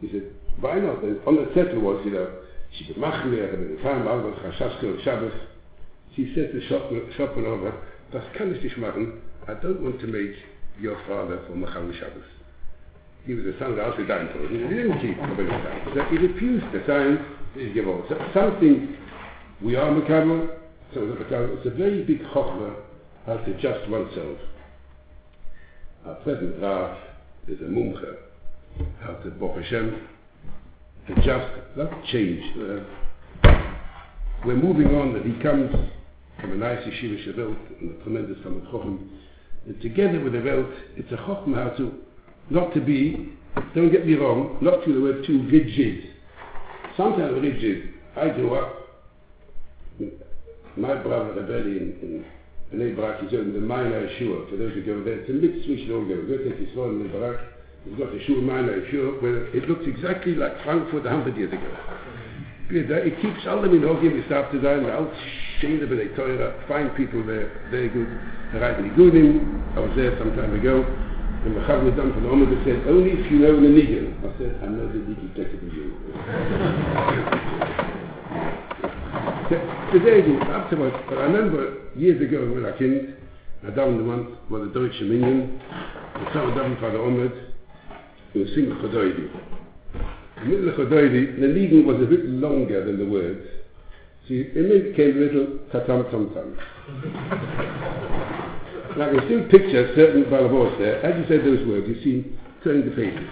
[0.00, 0.30] he said,
[0.60, 1.02] why not?
[1.02, 2.28] And on the settle was, you know,
[2.72, 5.32] she could machen wir, aber in Tam, Albert, Chashaske, Shabbos.
[6.14, 6.60] She said to
[7.16, 7.72] Schopenhauer,
[8.12, 9.20] das kann ich nicht machen.
[9.48, 10.34] I don't want to make
[10.80, 12.24] your father for Machal Shabbos.
[13.24, 14.48] He was the son of Alfred Danto.
[14.48, 15.94] He didn't keep Rabbeinu Tam.
[15.94, 18.08] So he refused to sign his Gevot.
[18.08, 18.96] So something
[19.60, 20.48] we are Makabel,
[20.94, 22.74] so it's a very big chokhmah
[23.26, 24.38] how to adjust oneself.
[26.06, 26.96] Our present Rav
[27.48, 28.14] is a mumcha,
[29.00, 30.08] how to Baruch Hashem
[31.08, 32.44] adjust, not change.
[32.56, 33.58] Uh,
[34.44, 35.74] we're moving on that he comes
[36.40, 39.08] from a nice yeshiva Shavuot and a tremendous Talmud Chochem.
[39.66, 41.92] And together with the Welt, it's a Chochem how to,
[42.50, 43.32] not to be,
[43.74, 46.04] don't get me wrong, not to the word too rigid.
[46.96, 47.94] Sometimes rigid.
[48.16, 48.74] I grew up,
[50.76, 52.24] my brother Rebelli in, in
[52.72, 54.48] Bnei Barak is in the Minor Yeshua.
[54.50, 56.16] For those who go there, it's a mixed we should all go.
[56.26, 57.40] Go take Yisrael in Bnei Barak.
[57.84, 61.52] He's got a Shul Minor Yeshua where it looks exactly like Frankfurt a hundred years
[61.52, 61.76] ago.
[62.68, 63.10] It eh?
[63.22, 65.06] keeps all the minhagim we start to and all
[65.60, 68.08] Shane B'nai Torah, fine people there, very good.
[68.54, 69.76] Writing Nigudim.
[69.76, 70.82] I was there some time ago.
[70.82, 74.18] And the Chav Nidam from the Omer said, only if you know the Nigun.
[74.18, 75.94] I said, I know the Nigun better than you.
[79.46, 83.14] Today, afterwards, but I remember years ago when I came,
[83.62, 85.60] I davened once for the Deutsche Minion,
[86.16, 87.30] and some davened for the Omed,
[88.34, 89.30] was singing Chodoidi.
[90.40, 93.46] The middle of Chodoidi, the leading was a bit longer than the words.
[94.28, 96.58] In it came a little tatam tam tam.
[98.94, 101.00] and I can still picture certain balabos there.
[101.04, 103.30] As you said those words, you see turning the pages.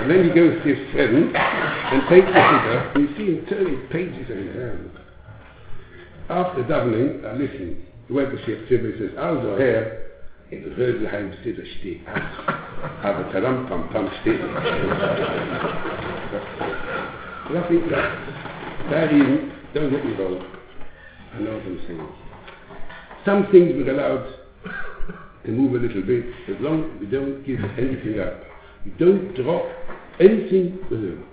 [0.00, 3.46] and then he goes to his friend and takes the figure, and you see him
[3.48, 4.90] turning pages in his hand.
[6.28, 7.86] After davening, I listened.
[8.08, 10.10] The Webership Tribune says, also Herr,
[10.50, 12.00] in der Rödelheim steht er steht
[13.02, 14.40] Aber Taram Pam Pam nicht.
[17.48, 18.18] And I think that,
[18.90, 20.44] that even, don't get me wrong,
[21.34, 22.08] I know I'm saying.
[23.24, 24.39] Some things we're allowed
[25.44, 28.42] to move a little bit as long as we don't give anything up.
[28.84, 29.64] We don't drop
[30.18, 31.24] anything with him.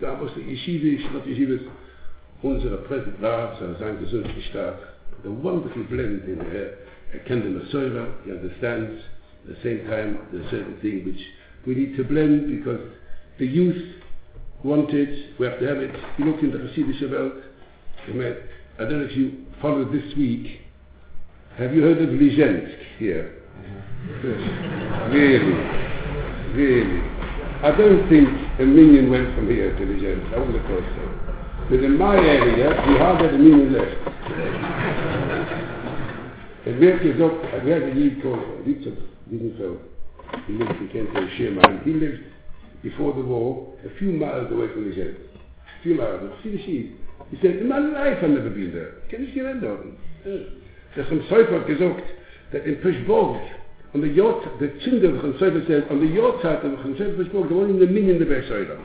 [0.00, 1.68] Da was die Yeshivish, not Yeshivas,
[2.42, 4.76] unsere President Rav, sein gesundlich stark,
[5.22, 6.78] the wonderful blend in her,
[7.26, 9.02] Ken the Masoira, he understands
[9.44, 11.20] at the same time there's certain thing which
[11.66, 12.80] we need to blend because
[13.38, 13.96] the youth
[14.62, 15.94] want it, we have to have it.
[16.18, 18.36] You look in the Hasidic Welt,
[18.78, 20.60] I don't know if you followed this week,
[21.56, 23.39] have you heard of Lizensk here?
[25.10, 25.54] Really,
[26.54, 27.02] really.
[27.62, 30.88] I don't think a minion went from here to the Lizensk, I wouldn't have thought
[30.96, 31.04] so.
[31.68, 33.96] But in my area, we hardly had a minion left.
[36.62, 39.80] Het werd gesagt, er werd een lied called Richard Liebenfeld.
[40.46, 41.80] He lived, he came to Sherman.
[41.84, 42.22] He lived
[42.82, 45.14] before the war a few miles away from the jet.
[45.78, 46.20] A few miles.
[46.42, 46.98] See the sheep.
[47.30, 48.94] He said, in my life I've never been there.
[49.08, 49.84] Can you see that dog?
[50.24, 51.66] Der Chaim Seufer hat
[52.52, 53.36] der in Pischburg,
[53.92, 56.84] an der Jod, der Zinde, wo ich in Zeufel zählt, an der Jodzeit, wo ich
[56.84, 58.76] in Zeufel Pischburg, da wollen in der Minion der Bersäule.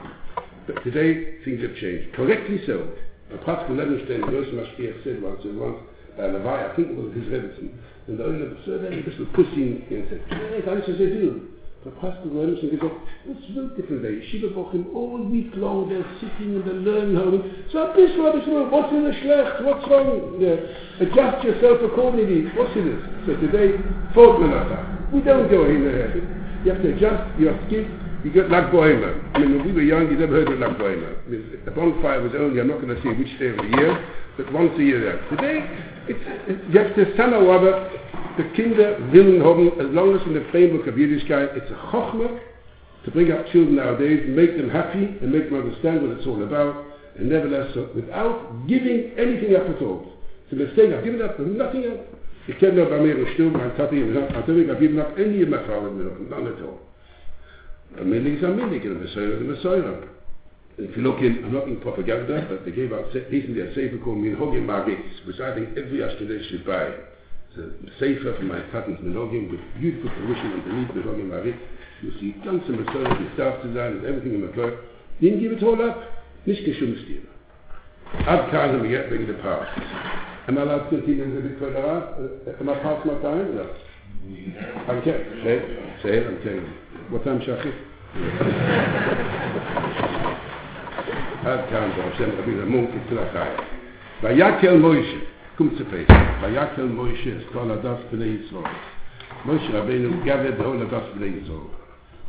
[0.68, 2.12] But today, things have changed.
[2.14, 2.88] Correctly so.
[3.34, 5.78] A practical level stand, the Rosh Mashkiach said once, and once,
[6.18, 7.70] by Levi, I think it was his Rebetzin,
[8.08, 11.00] and the owner of the survey, he was pushing, and said, hey, how is this
[11.02, 11.42] a deal?
[11.86, 14.20] Der Pastor Rebbetzin gesagt, what's the different day?
[14.32, 17.46] Shiva Bochim, all week long, they're sitting in the learning home.
[17.72, 18.74] So this what is wrong?
[18.74, 19.62] What's in the schlecht?
[19.62, 20.34] What's wrong?
[20.42, 20.58] Yeah.
[21.06, 22.50] Adjust yourself accordingly.
[22.58, 23.02] What's in it?
[23.30, 23.78] So today,
[24.18, 24.42] folk
[25.14, 26.10] We don't go in there.
[26.66, 27.86] You have to adjust your skin.
[28.26, 29.22] You get Lag Boimer.
[29.36, 31.22] I mean, when we were young, you never heard of Lag Boimer.
[31.22, 33.70] I mean, the bonfire was only, I'm not going to say which day of the
[33.78, 33.94] year,
[34.38, 35.22] but once a year there.
[35.30, 35.62] Today,
[36.10, 37.94] it's, it's just the son aber
[38.38, 42.40] the Kinder willen haben, as long as in the framework of Yiddishkeit, it's a chokhmah
[43.06, 46.44] to bring up children nowadays, make them happy, and make them understand what it's all
[46.44, 46.84] about,
[47.18, 50.12] and nevertheless, so without giving anything up at all.
[50.46, 52.08] It's a mistake, I've given up nothing up.
[52.48, 55.42] Ich kenne bei mir im Sturm, mein Tati, und ich habe I've given up any
[55.42, 56.80] of my father, none at all.
[57.98, 59.98] A milli is a milli, and a Messiah is a Messiah.
[60.78, 63.98] If you look in, I'm not in propaganda, but they gave out recently a sefer
[63.98, 66.92] called Minhogim Magitz, which I think every Ashkenaz should buy.
[67.56, 71.42] the safer for my patents and with beautiful permission and the that I'm in my.
[72.02, 74.76] You see, ganz im Erzeug, the staff design and everything in my work.
[75.22, 75.98] Then give it all up.
[76.46, 77.22] Nicht geschummst dir.
[78.28, 79.72] Ab kann ich mir jetzt wegen der past.
[80.48, 82.20] Am I allowed to continue in the bit further out?
[82.60, 83.56] Am I past my time?
[83.56, 83.66] No.
[84.88, 85.44] I'm kidding.
[86.04, 86.74] Say it, I'm telling you.
[87.10, 87.74] What time, Shachi?
[91.46, 92.58] Ab kann ich mir jetzt wegen
[93.16, 93.48] der Paar.
[94.22, 94.82] Weil ja kein
[95.58, 96.04] קום צפי,
[96.42, 98.64] ויקל מוישה את כל הדף בני ישראל.
[99.46, 101.70] Moshe Rabbeinu gathered the whole of God's Israel.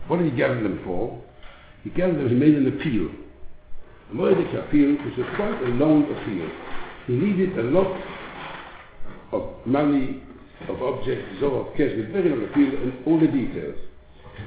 [0.07, 1.21] What did he gather them for?
[1.83, 3.09] He gathered them, he made an appeal.
[4.13, 6.49] A Moedic appeal which was quite a long appeal.
[7.07, 7.91] He needed a lot
[9.33, 10.23] of money,
[10.69, 13.77] of objects, so of cash, with very long appeal and all the details.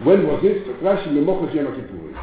[0.03, 0.59] When was this?
[0.83, 2.15] Rashi Memochas Yom Kippurim.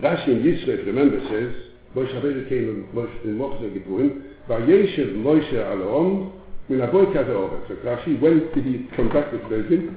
[0.00, 1.52] Rashi in Yisrael, remember, says,
[1.94, 2.88] Moshe Rabbeinu came
[3.24, 6.32] in Mochas Yom Kippurim, Vayeshev Moshe Alom,
[6.68, 7.66] Min Aboy Kazaoret.
[7.68, 9.96] So Rashi, when did he come back with Bezin?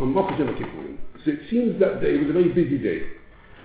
[0.00, 0.96] On Mochas Yom Kippurim.
[1.24, 3.02] So it seems that day was a very busy day.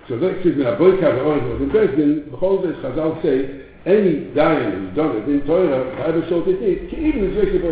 [0.08, 4.88] So that says Min Aboy Kazaoret was in Bezin, the day Chazal say, any Dayan
[4.88, 7.62] who's done it in Torah, however short it is, even if Yosef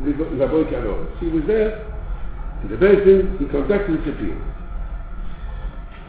[0.00, 1.18] Min Aboy Kazaoret.
[1.20, 1.84] He was there,
[2.62, 4.36] in the Bezin, he conducted appeal.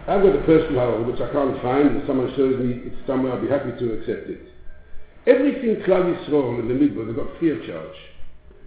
[0.07, 3.33] I've got a personal however, which I can't find, and someone shows me it's somewhere,
[3.33, 4.54] I'll be happy to accept it.
[5.27, 7.97] Everything Klal Yisrael in the Midbar, they got free of charge.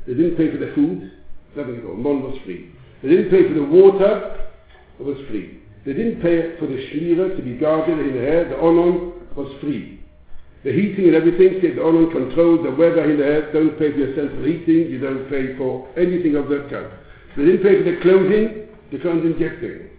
[0.07, 1.13] They didn't pay for the food,
[1.55, 2.73] nothing at all, none was free.
[3.03, 4.51] They didn't pay for the water,
[4.99, 5.61] it was free.
[5.87, 9.55] They didn't pay for the shmira to be guarded in the air, the onon was
[9.61, 10.03] free.
[10.65, 13.99] The heating and everything, the onon controlled the weather in the air, don't pay for
[13.99, 16.91] your central heating, you don't pay for anything of that kind.
[17.37, 19.93] They didn't pay for the clothing, they can't inject it.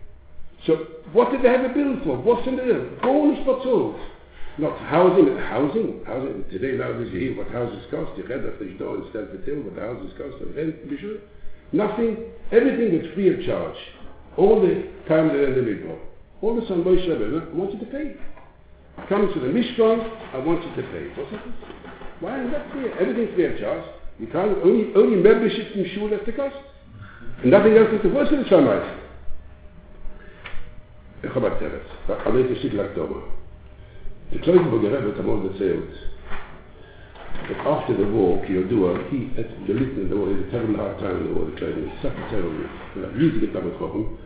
[0.68, 0.76] So
[1.14, 2.18] what did they have a bill for?
[2.18, 2.86] What's in the bill?
[3.02, 4.00] Bonus for tools.
[4.60, 6.44] Not housing, housing, housing.
[6.52, 8.12] Today nowadays you hear what houses cost.
[8.18, 10.98] You read that the door in Stanford Hill, what the houses cost, and rent, be
[10.98, 11.16] sure.
[11.72, 13.78] Nothing, everything is free of charge.
[14.36, 15.98] All the time they're in the middle.
[16.42, 18.18] All the time Moshe Rabbeinu, I want you to pay.
[19.08, 21.08] Come to the Mishkan, I want you to pay.
[21.16, 21.44] What's that?
[22.20, 22.92] Why is that free?
[23.00, 23.86] Everything's free of charge.
[24.20, 26.58] You can't, only, only membership in shul has to cost.
[27.44, 28.98] And nothing else is the first of the sunrise.
[31.24, 33.06] Ich habe erzählt, da kann ich nicht gleich da
[34.32, 35.90] The Kloisenberger Rebbe Tamol erzählt
[37.50, 40.78] that after the war, Kiyodua, he, at the in the war, he had a terrible
[40.78, 44.20] hard time in the war, the Kloisenberger, such a terrible, like, easy to get problem.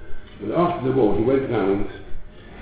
[0.43, 1.87] And after the war, he went round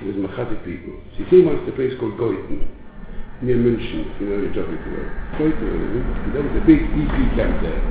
[0.05, 0.93] with Machatic people.
[1.17, 2.61] He came once to a place called Gauting,
[3.41, 5.09] near München, you know geography well.
[5.41, 7.81] Gauting, there was a big DP camp there,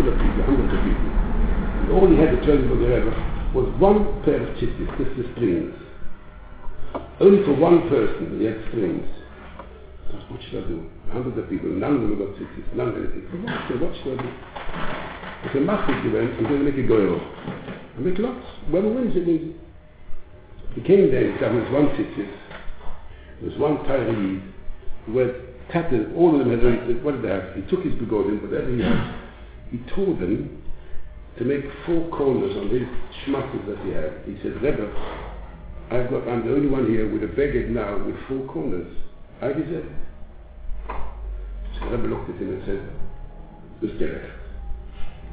[0.00, 1.12] full of people, hundreds of people.
[1.12, 3.12] And all he had to at Kloisenberger Rebbe
[3.52, 5.76] was one pair of tzitzis, just the strings.
[7.20, 9.06] Only for one person, he strings.
[10.28, 10.88] What should I do?
[11.10, 13.26] Hundreds of people, none of them got tzitzis, none of anything.
[13.30, 14.30] So what, so what should I do?
[15.44, 17.18] It's a massive event, I'm going to make a goyal.
[17.18, 18.46] I make lots.
[18.70, 19.56] Whoever wins it wins it.
[20.74, 22.30] He came there, he got his one tzitzis.
[23.40, 24.42] There was one Tyree
[25.06, 25.34] who had
[25.72, 27.56] tattered, all of them had what did they have?
[27.56, 29.14] He took his begodim, whatever he had,
[29.70, 30.62] he tore them
[31.38, 32.86] to make four corners on his
[33.24, 34.22] schmackes that he had.
[34.26, 34.90] He said, Rebbe,
[35.90, 38.92] I've got, I'm the only one here with a beged now with four corners.
[39.40, 39.92] I deserve it.
[41.78, 42.82] So Rebbe looked at him and said,
[43.80, 44.38] "This gerecht.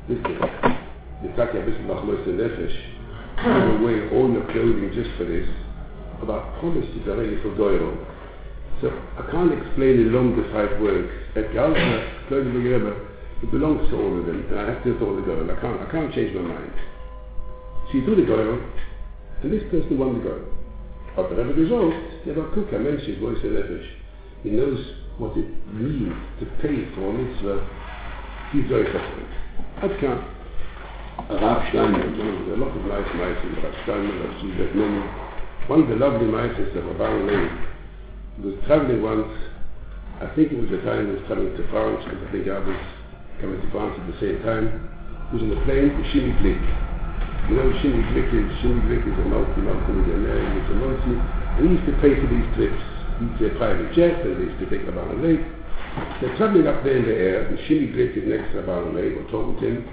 [0.08, 0.20] This
[1.56, 2.76] er ein bisschen noch Meister Nefesh.
[3.36, 5.48] Give away all your clothing just for this.
[6.22, 7.98] about I promised you already for Goyro.
[8.82, 11.12] So I can't explain in long the five words.
[11.36, 12.62] At Galta, clothing for
[13.44, 14.46] it belongs to all of them.
[14.50, 15.52] And I have to all the Goyro.
[15.52, 16.72] I can't, I can't change my mind.
[17.92, 18.64] So you do the Goyro,
[19.44, 20.46] and this person won the Goyro.
[21.16, 21.94] But the Rebbe result,
[22.26, 23.88] Rebbe Kuka mentions voice of Nefesh.
[24.44, 24.80] He knows
[25.18, 27.64] what it means to pay for a mitzvah.
[28.52, 29.32] He's very suffering.
[29.82, 30.24] I'd count.
[31.30, 35.02] Rav Steinman, there are a lot of nice mices, Rav Steinman, seen that many.
[35.68, 39.32] One of the lovely mices of Rabban Leib was traveling once,
[40.22, 42.60] I think it was the time he was traveling to France, because I think I
[42.60, 42.78] was
[43.42, 44.92] coming to France at the same time.
[45.32, 46.95] He was on the plane to Shimi Glick.
[47.46, 51.14] You know, Shimi Glick is, Shimi Glick is a multi, multi-millionaire, he was a multi,
[51.14, 52.82] and he used to pay for these trips.
[53.22, 55.46] He used to a private jet, and they used to take Rabban Leib.
[56.22, 59.14] They're traveling up there in the air, and Shimi Glick is next to Rabban Leib,
[59.22, 59.86] or talking to him,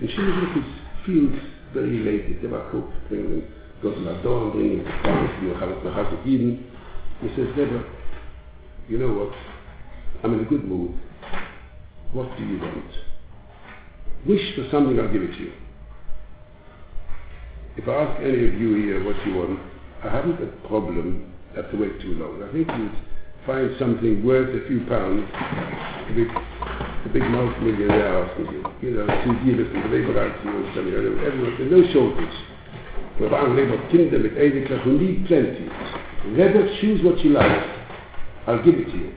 [0.00, 0.68] and Shimi Glick is,
[1.06, 1.38] feels
[1.72, 2.42] very elated.
[2.42, 3.46] They were cooked, bring them,
[3.80, 6.66] go to Lador and bring him to France, you know, Chazak Eden.
[7.22, 7.84] He says, Rebbe,
[8.88, 9.32] you know what?
[10.24, 10.98] I'm in a good mood.
[12.12, 12.90] What do you want?
[14.26, 15.52] Wish for something, I'll give it to you.
[17.78, 19.60] If I ask any of you here what you want,
[20.02, 22.42] I haven't a problem have to wait too long.
[22.42, 22.98] I think you'd
[23.46, 25.22] find something worth a few pounds,
[26.10, 30.56] big, a big multi-millionaire asking you, you know, to give it the labor to you
[30.58, 30.90] and something.
[30.90, 32.38] Everyone, there's no shortage.
[33.18, 35.70] Wir waren Leber Kinder mit Edeka who need plenty.
[36.34, 37.62] Rebbe, choose what you like.
[38.46, 39.12] I'll give it to you.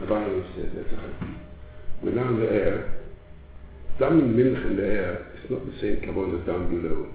[0.00, 1.30] Sabani said, that's right.
[2.02, 2.94] We're now in the air.
[3.98, 7.06] Down in Minch in the air, it's not the same carbon as down below.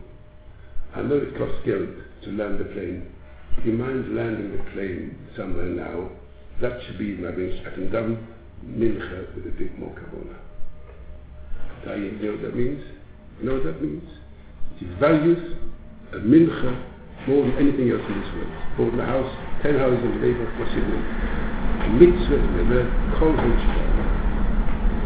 [0.95, 1.87] I know it costs geld
[2.23, 3.07] to land the plane.
[3.63, 6.09] Do you mind landing the plane somewhere now?
[6.61, 7.59] That should be my wish.
[7.65, 8.27] I can down
[8.65, 10.37] Mincha with a bit more carbona.
[11.97, 12.83] You know what that means?
[13.39, 14.05] You know what that means?
[14.79, 15.57] It values
[16.13, 16.77] a mincha
[17.27, 18.91] more than anything else in this world.
[18.91, 19.31] Than a house,
[19.63, 21.05] ten houses labor, what's your name?
[21.81, 22.37] A mitzvah
[22.69, 22.85] the
[23.17, 23.33] kol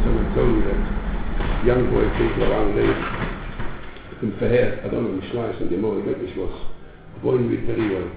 [0.04, 0.82] Someone told me that
[1.66, 3.15] young boy came around late.
[4.18, 6.62] I don't know, Mishmais and Gemara, I think was.
[7.16, 8.12] The boy knew it very well.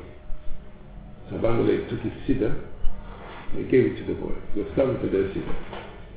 [1.33, 2.55] Abamalek took his siddur,
[3.53, 4.35] and gave it to the boy.
[4.55, 5.55] He was starting to their siddur.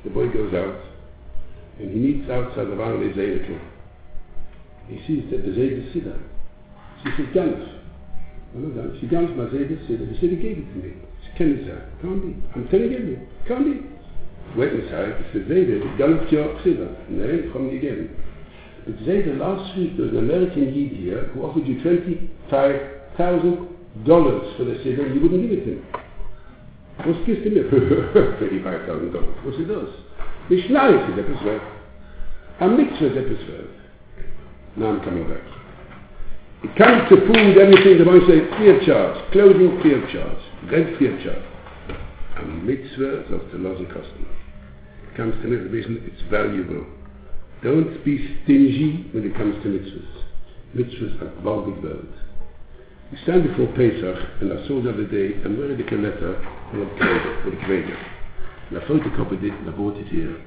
[0.04, 0.80] The boy goes out,
[1.78, 3.60] and he meets outside the Abamalek's Einikl.
[4.88, 6.18] He sees that the Zayda Siddur.
[7.02, 7.78] She says, Ganef.
[8.54, 8.96] Oh, no.
[9.00, 10.10] She Ganef my Zayda Siddur.
[10.12, 10.94] He said, he gave it to me.
[11.24, 11.78] She can you say?
[12.02, 12.36] Can't be.
[12.54, 13.86] I'm telling you, can't be.
[14.58, 15.16] Wait inside.
[15.18, 17.08] He said, Zayda, Ganef your Siddur.
[17.08, 18.16] No, from the again.
[18.84, 24.74] There was an American Yid here who offered you $25,000 for the
[25.04, 25.82] and you wouldn't give it to him.
[27.06, 27.64] Was gibst du mir?
[27.70, 29.44] $25,000.
[29.44, 29.88] Was he does?
[30.50, 31.62] Mishnah ist etwas wert.
[32.60, 33.70] Am Mitzvah ist etwas wert.
[34.76, 35.42] Now I'm coming back.
[36.64, 39.16] It comes to food, everything, the Moshe say, of charge.
[39.32, 40.38] Clothing, of charge.
[40.70, 41.44] Rent, of charge.
[42.38, 44.26] A mitzvah, that's the laws and.
[45.08, 46.86] It comes to mitzvah, it's valuable.
[47.62, 50.24] Don't be stingy when it comes to mitzvahs.
[50.74, 52.10] Mitzvahs are gewaltig welt.
[53.12, 56.86] We stand before Pesach, and I saw the other day a medical letter from a
[56.86, 57.96] Kvega.
[58.70, 60.42] And I photocopied it and I bought it here.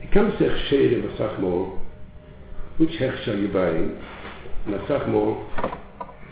[0.00, 1.80] He comes to Hechsher and Asach
[2.76, 3.98] which Hechsher are you buying?
[4.66, 5.08] And Asach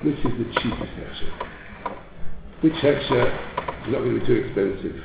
[0.04, 1.32] which is the cheapest Hechsher?
[2.60, 5.02] Which Hechsher is not going to be too expensive?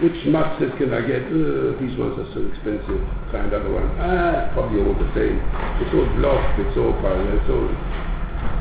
[0.00, 1.28] Which matzahs can I get?
[1.28, 3.02] Uh, these ones are so expensive.
[3.30, 3.86] Try another one.
[4.00, 5.38] Ah, probably all the same.
[5.82, 7.68] It's all bluff, it's all fine, it's all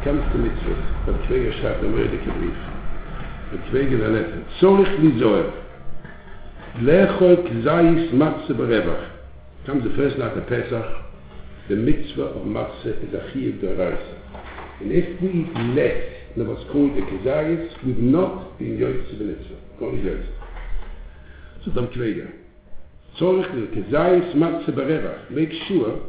[0.03, 0.84] comes to mitzvahs.
[1.05, 2.57] Der Kweger schreibt einen Rödeke Brief.
[3.51, 4.41] Der Kweger der Letter.
[4.59, 5.53] Zorich li Zohar.
[6.82, 9.05] Lechol kzayis matzah berevach.
[9.65, 10.86] Comes the first night of Pesach.
[11.69, 14.15] The mitzvah of matzah is a chiyuv deraisa.
[14.82, 16.01] And if we eat less
[16.36, 19.55] than what's called a kzayis, we've not been yoytz to the mitzvah.
[19.79, 20.41] Not yoytz.
[21.64, 22.32] So Dam Kweger.
[23.18, 25.30] Zorich li kzayis matzah berevach.
[25.30, 26.01] Make sure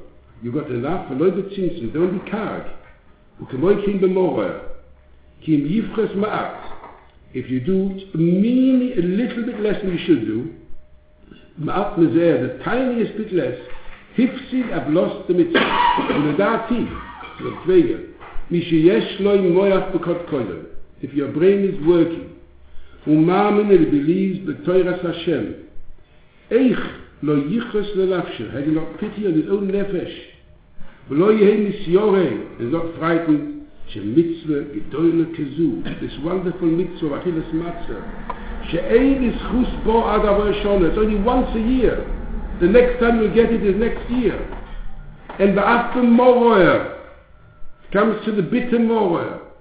[0.43, 2.63] you got enough, and not the tzimtzum, don't be karg.
[3.41, 4.49] וכמוי כן במורה,
[5.41, 6.57] כי אם יבחס מעט,
[7.33, 10.39] if you do mean a little bit less than you should do,
[11.57, 13.57] מעט מזה, the tiniest bit less,
[14.19, 15.77] הפסיד אבלוס דמצווה.
[16.09, 16.83] ולדעתי,
[17.43, 17.97] זה צוויה,
[18.51, 20.59] מי שיש לו עם מויח בקוד קודם,
[21.03, 22.30] if your brain is working,
[23.06, 25.42] ומאמן אל believes בתוירס השם,
[26.50, 30.28] איך לא ייחס having not pity on his own נפש,
[31.08, 31.70] ולא יהיה
[32.58, 33.52] is not frightened,
[33.86, 38.00] שמצווה גדולה כזו, this wonderful מצווה, אכילס מצה,
[38.62, 41.96] שאין זכוס בו עד עבור שונה, it's only once a year,
[42.60, 44.38] the next time you get it is next year,
[45.38, 46.80] and באף במורר,
[47.92, 49.51] comes to the bitter moror,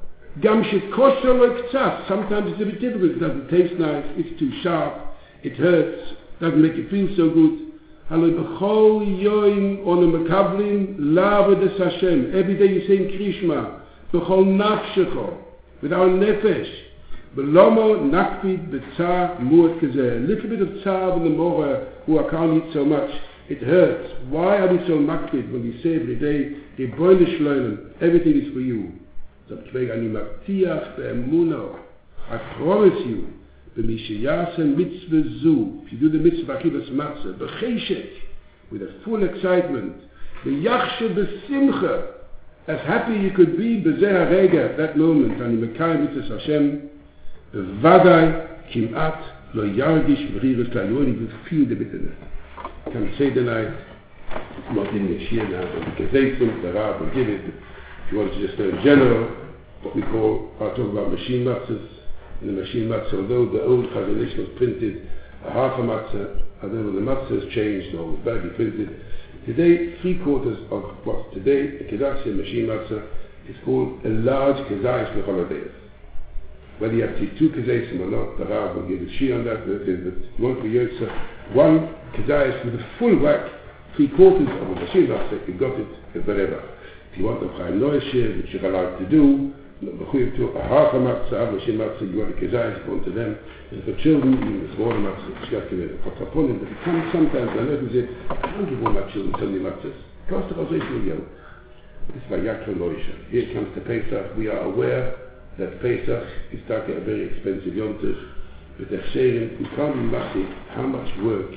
[0.41, 4.51] גם שכושר לו קצת, sometimes it's a bit difficult, it doesn't taste nice, it's too
[4.63, 4.93] sharp,
[5.43, 6.01] it hurts,
[6.41, 7.67] doesn't make you feel so good,
[8.09, 12.39] Hallo bechol yoim on a mekablim lava des Hashem.
[12.39, 13.81] Every day you say in Krishma,
[14.13, 15.39] bechol nafshecho,
[15.83, 16.73] with our nefesh.
[17.35, 20.19] Belomo nakpid betzah muat kazeh.
[20.19, 23.11] A little bit of tzah in the morah who I can't eat so much.
[23.49, 24.09] It hurts.
[24.29, 28.61] Why are we so makpid when we say every day, Geboine shloilen, everything is for
[28.61, 28.93] you.
[29.52, 30.84] So אני מבטיח
[32.60, 33.22] promise you,
[33.78, 38.06] ומי שיעשה מצווה זו, if you do the mitzvah אכילס מצה, בחשק,
[38.72, 40.00] with a full excitement,
[40.46, 41.96] ויחשה בשמחה,
[42.68, 46.70] as happy you could be בזה הרגע, that moment, אני מקיים מצווה השם,
[47.54, 48.28] בוודאי
[48.72, 49.20] כמעט
[49.54, 52.18] לא ירגיש מרירס לעיון, you will feel the bitterness.
[52.94, 53.74] Can say the night,
[54.74, 57.42] not in the shir now, the kezeisim, the rab give it,
[58.12, 59.32] you want to just know in general,
[59.84, 61.88] what we call, I'll talk about machine matzahs,
[62.42, 65.08] in the machine matzah, although the old Chazon Ish was printed
[65.46, 69.00] a half a matzah, when the matzah has changed or was badly printed,
[69.46, 73.08] today three quarters of what today a Kedashi machine matzah
[73.48, 75.72] is called a large Kezayis Lecholadeyas.
[76.80, 79.46] Whether you have to two Kezayis or not, the Rav will give a she on
[79.46, 83.50] that, but you want to Yotza, one Kezayis with a full whack,
[83.96, 86.62] three quarters of a machine matzah, you got it, whatever.
[87.12, 89.52] If you want the Chaim Noishe, which you're allowed to do,
[89.84, 93.12] mechuyev to a half a matzah, which in matzah you want to kezayis, born to
[93.12, 93.38] them.
[93.72, 96.56] And for children, you must born a matzah, which you have to make a kotzapon,
[96.56, 100.00] and they come sometimes, I never say, I don't give all children so many matzahs.
[100.30, 100.56] Cost.
[100.56, 104.38] This is by Yaakov Here comes the Pesach.
[104.38, 105.16] We are aware
[105.60, 108.16] that Pesach is talking a very expensive yontif.
[108.90, 109.60] they're sharing.
[109.60, 109.96] we can't
[110.34, 111.52] be how much work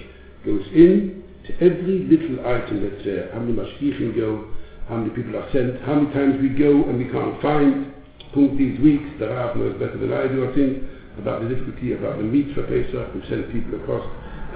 [0.44, 4.53] goes in to every little item That there, how many mashkichim go,
[4.88, 7.94] how many people are sent, how many times we go and we can't find
[8.34, 10.82] punkt these weeks, the Rav knows better than I do, I think,
[11.16, 13.14] about the difficulty about the meat for Pesach.
[13.14, 14.02] We sent people across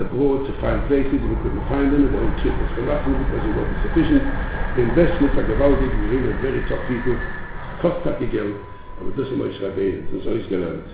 [0.02, 2.10] abroad to find places and we couldn't find them.
[2.10, 4.24] The whole trip was for nothing because it wasn't sufficient.
[4.74, 7.16] The investment like gewaltig, we really very top people.
[7.78, 8.58] Kost hat Geld,
[8.98, 10.86] aber das ist Moshe Rabbeinu, das ist alles gelernt.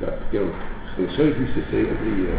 [0.00, 0.52] Das Geld.
[0.98, 2.36] And so he used to say every year.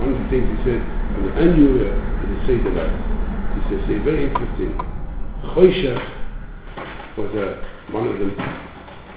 [0.00, 2.96] One of the things he said, on the annual year, he said night.
[3.52, 5.01] He said, say very interesting.
[5.42, 8.30] Choshech was a, one of the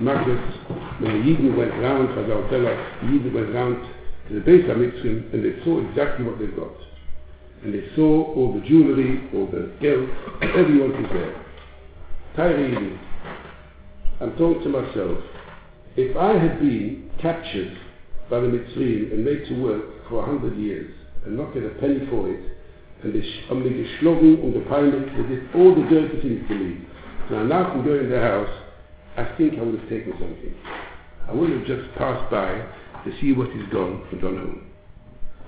[0.02, 0.56] Magnus,
[1.00, 3.78] when the Yidden went round, Chazal tell us, the Yidden went round
[4.28, 6.76] to the base of Mitzrim and they saw exactly what they got.
[7.64, 10.10] And they saw all the jewelry, all the geld,
[10.42, 11.46] everyone was there.
[12.36, 13.00] Tyre Yidden,
[14.20, 15.24] I'm talking to myself,
[15.96, 17.78] if I had been captured
[18.30, 20.94] by the Mitzrim and made to work for a hundred years
[21.26, 22.55] and not get a penny for it,
[23.12, 26.78] they only geschlagen und gepeinigt, they did all the dirty things to me.
[27.30, 28.66] So now I can go in the house
[29.18, 30.54] I think I would have taken something.
[31.28, 32.52] I would have just passed by
[33.06, 34.62] to see what is gone and gone home.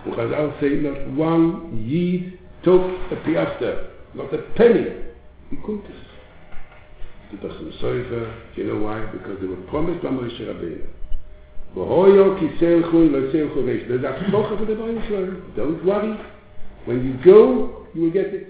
[0.07, 2.81] I'll say not one Yid took
[3.11, 4.85] a piaster, not a penny.
[5.49, 5.83] He couldn't.
[7.31, 7.47] the
[7.81, 8.33] Soifer.
[8.55, 9.05] You know why?
[9.07, 10.87] Because they were promised by Moshe Rabbeinu.
[11.73, 11.85] For
[14.65, 14.75] the
[15.55, 16.17] Don't worry.
[16.87, 18.47] When you go, you will get it.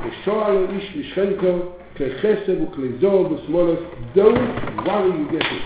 [0.00, 4.14] V'shoa lo ish mishchenko kle chesed u'kle zor b'smolos.
[4.14, 5.62] Don't worry, you get it.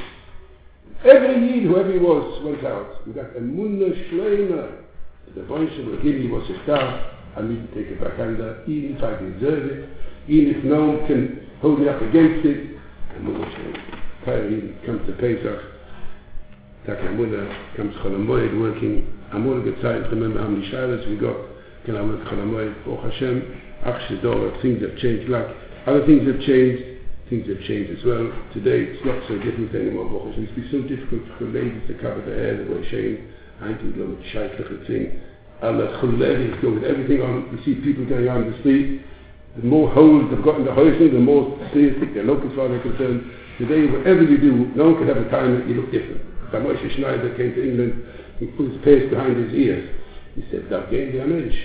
[1.04, 3.06] Every Yid, whoever he was, went out.
[3.06, 4.82] We got a munna shleima.
[5.36, 7.14] The Baruch will give you what's a star.
[7.36, 9.88] I need to take it back under, even if I deserve it,
[10.26, 12.80] even if no one can hold me up against it.
[13.14, 14.24] And Munna shleima.
[14.24, 15.60] Kyrie comes to Pesach.
[16.84, 19.06] Tak Amuna comes Cholamoyed working.
[19.32, 21.36] Amuna gets to remember how many shilas we got.
[21.88, 23.60] Baruch Hashem,
[24.60, 25.28] things have changed.
[25.28, 25.46] Like
[25.86, 26.84] other things have changed,
[27.30, 28.28] things have changed as well.
[28.52, 30.04] Today it's not so difficult anymore.
[30.04, 33.32] Baruch Hashem, it's been so difficult for ladies to cover their hair, they wear shame.
[33.60, 34.20] I think a little
[34.86, 35.20] thing.
[35.62, 37.50] Allah Chulevis go with everything on.
[37.50, 39.02] You see people going on the street.
[39.56, 42.78] The more holes they've got in the house, the more seriously their local far are
[42.78, 43.26] concerned.
[43.58, 46.22] Today, whatever you do, no one can have a time that you look different.
[46.52, 48.06] When Moshe Schneider came to England,
[48.38, 49.90] he put his face behind his ears.
[50.36, 51.58] He said, that gave the image.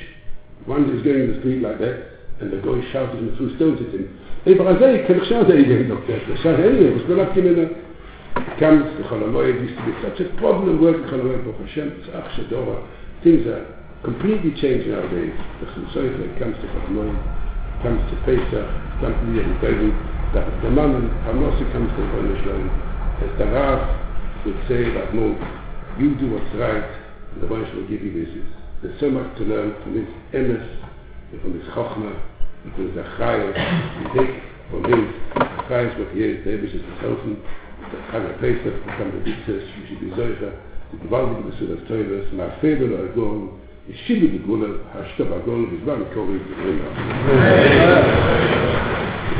[0.65, 1.97] One is going in the street like that,
[2.39, 4.07] and the guy shouted and threw stones at him.
[4.45, 5.87] Hey, but I say, can I shout at you?
[5.91, 7.83] Look, the shout anyway, was not up to him
[8.59, 12.81] comes to Cholamoyed, used to be such a problem working Cholamoyed, Baruch Hashem, Tzach Shadora.
[13.23, 13.65] Things are
[14.03, 15.35] completely changed nowadays.
[15.59, 17.17] The Chumsoifa comes to Cholamoyed,
[17.83, 18.67] comes to Pesach,
[19.01, 19.91] comes to the Yehudayim,
[20.33, 22.69] the man, Hanosi comes to the Shalom,
[23.21, 25.37] as the Rav, would say that no,
[25.99, 26.83] you do what's right,
[27.33, 28.62] and the Baruch will give you wishes.
[28.83, 30.67] the summer to learn from his illness,
[31.41, 32.19] from his chokhmah,
[32.61, 37.15] from his zakhaya, from his dick, from his zakhaya, from his zakhaya, from his zakhaya,
[37.15, 37.47] from his
[38.03, 41.29] zakhaya, from his zakhaya, from his zakhaya, from his zakhaya, from his zakhaya, די וואלד
[41.29, 43.39] די מסעד טויבס מאַ פייבל אוי גאָן